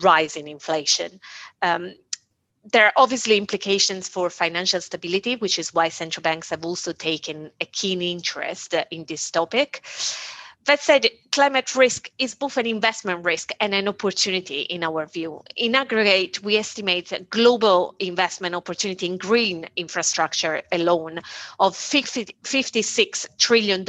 rise 0.00 0.36
in 0.36 0.48
inflation. 0.48 1.20
Um, 1.60 1.94
there 2.64 2.86
are 2.86 2.92
obviously 2.96 3.36
implications 3.36 4.08
for 4.08 4.30
financial 4.30 4.80
stability, 4.80 5.36
which 5.36 5.58
is 5.58 5.74
why 5.74 5.88
central 5.88 6.22
banks 6.22 6.50
have 6.50 6.64
also 6.64 6.92
taken 6.92 7.50
a 7.60 7.66
keen 7.66 8.00
interest 8.00 8.74
in 8.90 9.04
this 9.06 9.30
topic. 9.30 9.84
That 10.64 10.80
said, 10.80 11.10
climate 11.32 11.74
risk 11.74 12.08
is 12.18 12.36
both 12.36 12.56
an 12.56 12.66
investment 12.66 13.24
risk 13.24 13.50
and 13.58 13.74
an 13.74 13.88
opportunity 13.88 14.60
in 14.60 14.84
our 14.84 15.06
view. 15.06 15.42
In 15.56 15.74
aggregate, 15.74 16.40
we 16.44 16.56
estimate 16.56 17.10
a 17.10 17.24
global 17.24 17.96
investment 17.98 18.54
opportunity 18.54 19.06
in 19.06 19.16
green 19.16 19.66
infrastructure 19.74 20.62
alone 20.70 21.20
of 21.58 21.76
50, 21.76 22.26
$56 22.44 23.26
trillion 23.38 23.84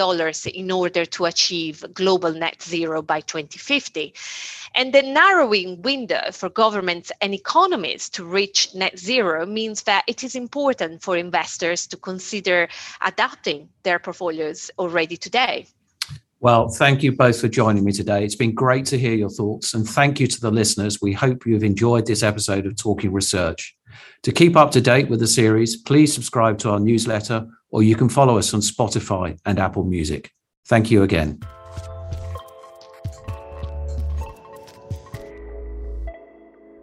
in 0.55 0.71
order 0.71 1.05
to 1.05 1.25
achieve 1.25 1.85
global 1.93 2.33
net 2.33 2.59
zero 2.63 3.03
by 3.03 3.21
2050. 3.21 4.15
And 4.73 4.91
the 4.91 5.03
narrowing 5.03 5.79
window 5.83 6.31
for 6.31 6.49
governments 6.49 7.11
and 7.21 7.35
economies 7.35 8.09
to 8.09 8.25
reach 8.25 8.73
net 8.73 8.97
zero 8.97 9.45
means 9.45 9.83
that 9.83 10.05
it 10.07 10.23
is 10.23 10.35
important 10.35 11.03
for 11.03 11.17
investors 11.17 11.85
to 11.85 11.97
consider 11.97 12.67
adapting 13.01 13.69
their 13.83 13.99
portfolios 13.99 14.71
already 14.79 15.17
today. 15.17 15.67
Well, 16.43 16.67
thank 16.67 17.03
you 17.03 17.13
both 17.13 17.39
for 17.39 17.47
joining 17.47 17.85
me 17.85 17.93
today. 17.93 18.25
It's 18.25 18.35
been 18.35 18.53
great 18.53 18.85
to 18.87 18.97
hear 18.97 19.13
your 19.13 19.29
thoughts, 19.29 19.75
and 19.75 19.87
thank 19.87 20.19
you 20.19 20.27
to 20.27 20.41
the 20.41 20.51
listeners. 20.51 21.01
We 21.01 21.13
hope 21.13 21.45
you've 21.45 21.63
enjoyed 21.63 22.05
this 22.05 22.21
episode 22.21 22.65
of 22.65 22.75
Talking 22.75 23.13
Research. 23.13 23.73
To 24.23 24.31
keep 24.33 24.57
up 24.57 24.69
to 24.71 24.81
date 24.81 25.07
with 25.07 25.21
the 25.21 25.27
series, 25.27 25.77
please 25.77 26.13
subscribe 26.13 26.57
to 26.57 26.71
our 26.71 26.81
newsletter, 26.81 27.47
or 27.69 27.81
you 27.81 27.95
can 27.95 28.09
follow 28.09 28.37
us 28.37 28.53
on 28.53 28.59
Spotify 28.59 29.39
and 29.45 29.57
Apple 29.57 29.85
Music. 29.85 30.33
Thank 30.67 30.91
you 30.91 31.03
again. 31.03 31.39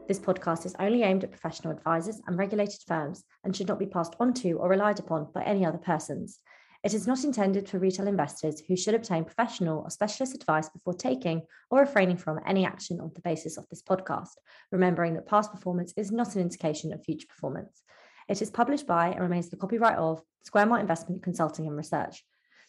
This 0.08 0.18
podcast 0.18 0.64
is 0.64 0.74
only 0.78 1.02
aimed 1.02 1.24
at 1.24 1.32
professional 1.32 1.74
advisors 1.74 2.18
and 2.26 2.38
regulated 2.38 2.80
firms 2.88 3.24
and 3.44 3.54
should 3.54 3.68
not 3.68 3.78
be 3.78 3.84
passed 3.84 4.16
on 4.20 4.32
to 4.36 4.52
or 4.52 4.70
relied 4.70 5.00
upon 5.00 5.28
by 5.34 5.42
any 5.42 5.66
other 5.66 5.76
persons. 5.76 6.38
It 6.82 6.94
is 6.94 7.06
not 7.06 7.24
intended 7.24 7.68
for 7.68 7.78
retail 7.78 8.06
investors 8.06 8.62
who 8.66 8.74
should 8.74 8.94
obtain 8.94 9.26
professional 9.26 9.80
or 9.80 9.90
specialist 9.90 10.34
advice 10.34 10.70
before 10.70 10.94
taking 10.94 11.42
or 11.70 11.80
refraining 11.80 12.16
from 12.16 12.40
any 12.46 12.64
action 12.64 13.00
on 13.00 13.12
the 13.14 13.20
basis 13.20 13.58
of 13.58 13.68
this 13.68 13.82
podcast, 13.82 14.30
remembering 14.72 15.12
that 15.14 15.26
past 15.26 15.52
performance 15.52 15.92
is 15.98 16.10
not 16.10 16.34
an 16.34 16.40
indication 16.40 16.94
of 16.94 17.04
future 17.04 17.26
performance. 17.28 17.82
It 18.30 18.40
is 18.40 18.50
published 18.50 18.86
by 18.86 19.08
and 19.08 19.20
remains 19.20 19.50
the 19.50 19.58
copyright 19.58 19.98
of 19.98 20.22
Square 20.42 20.66
Mile 20.66 20.80
Investment 20.80 21.22
Consulting 21.22 21.66
and 21.66 21.76
Research. 21.76 22.24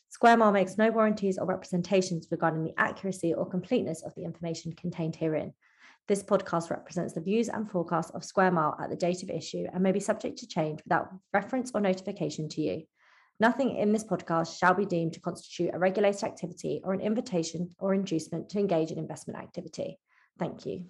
Square 0.09 0.37
Mile 0.37 0.51
makes 0.51 0.77
no 0.77 0.91
warranties 0.91 1.37
or 1.37 1.45
representations 1.45 2.27
regarding 2.31 2.65
the 2.65 2.73
accuracy 2.77 3.33
or 3.33 3.49
completeness 3.49 4.03
of 4.03 4.13
the 4.15 4.25
information 4.25 4.73
contained 4.73 5.15
herein. 5.15 5.53
This 6.09 6.21
podcast 6.21 6.69
represents 6.69 7.13
the 7.13 7.21
views 7.21 7.47
and 7.47 7.71
forecasts 7.71 8.11
of 8.11 8.25
Square 8.25 8.51
Mile 8.51 8.75
at 8.77 8.89
the 8.89 8.97
date 8.97 9.23
of 9.23 9.29
issue 9.29 9.67
and 9.73 9.81
may 9.81 9.93
be 9.93 10.01
subject 10.01 10.39
to 10.39 10.47
change 10.47 10.81
without 10.83 11.07
reference 11.33 11.71
or 11.73 11.79
notification 11.79 12.49
to 12.49 12.61
you. 12.61 12.83
Nothing 13.41 13.75
in 13.75 13.91
this 13.91 14.03
podcast 14.03 14.59
shall 14.59 14.75
be 14.75 14.85
deemed 14.85 15.13
to 15.13 15.19
constitute 15.19 15.73
a 15.73 15.79
regulated 15.79 16.23
activity 16.23 16.79
or 16.83 16.93
an 16.93 17.01
invitation 17.01 17.71
or 17.79 17.95
inducement 17.95 18.49
to 18.49 18.59
engage 18.59 18.91
in 18.91 18.99
investment 18.99 19.39
activity. 19.39 19.97
Thank 20.37 20.67
you. 20.67 20.85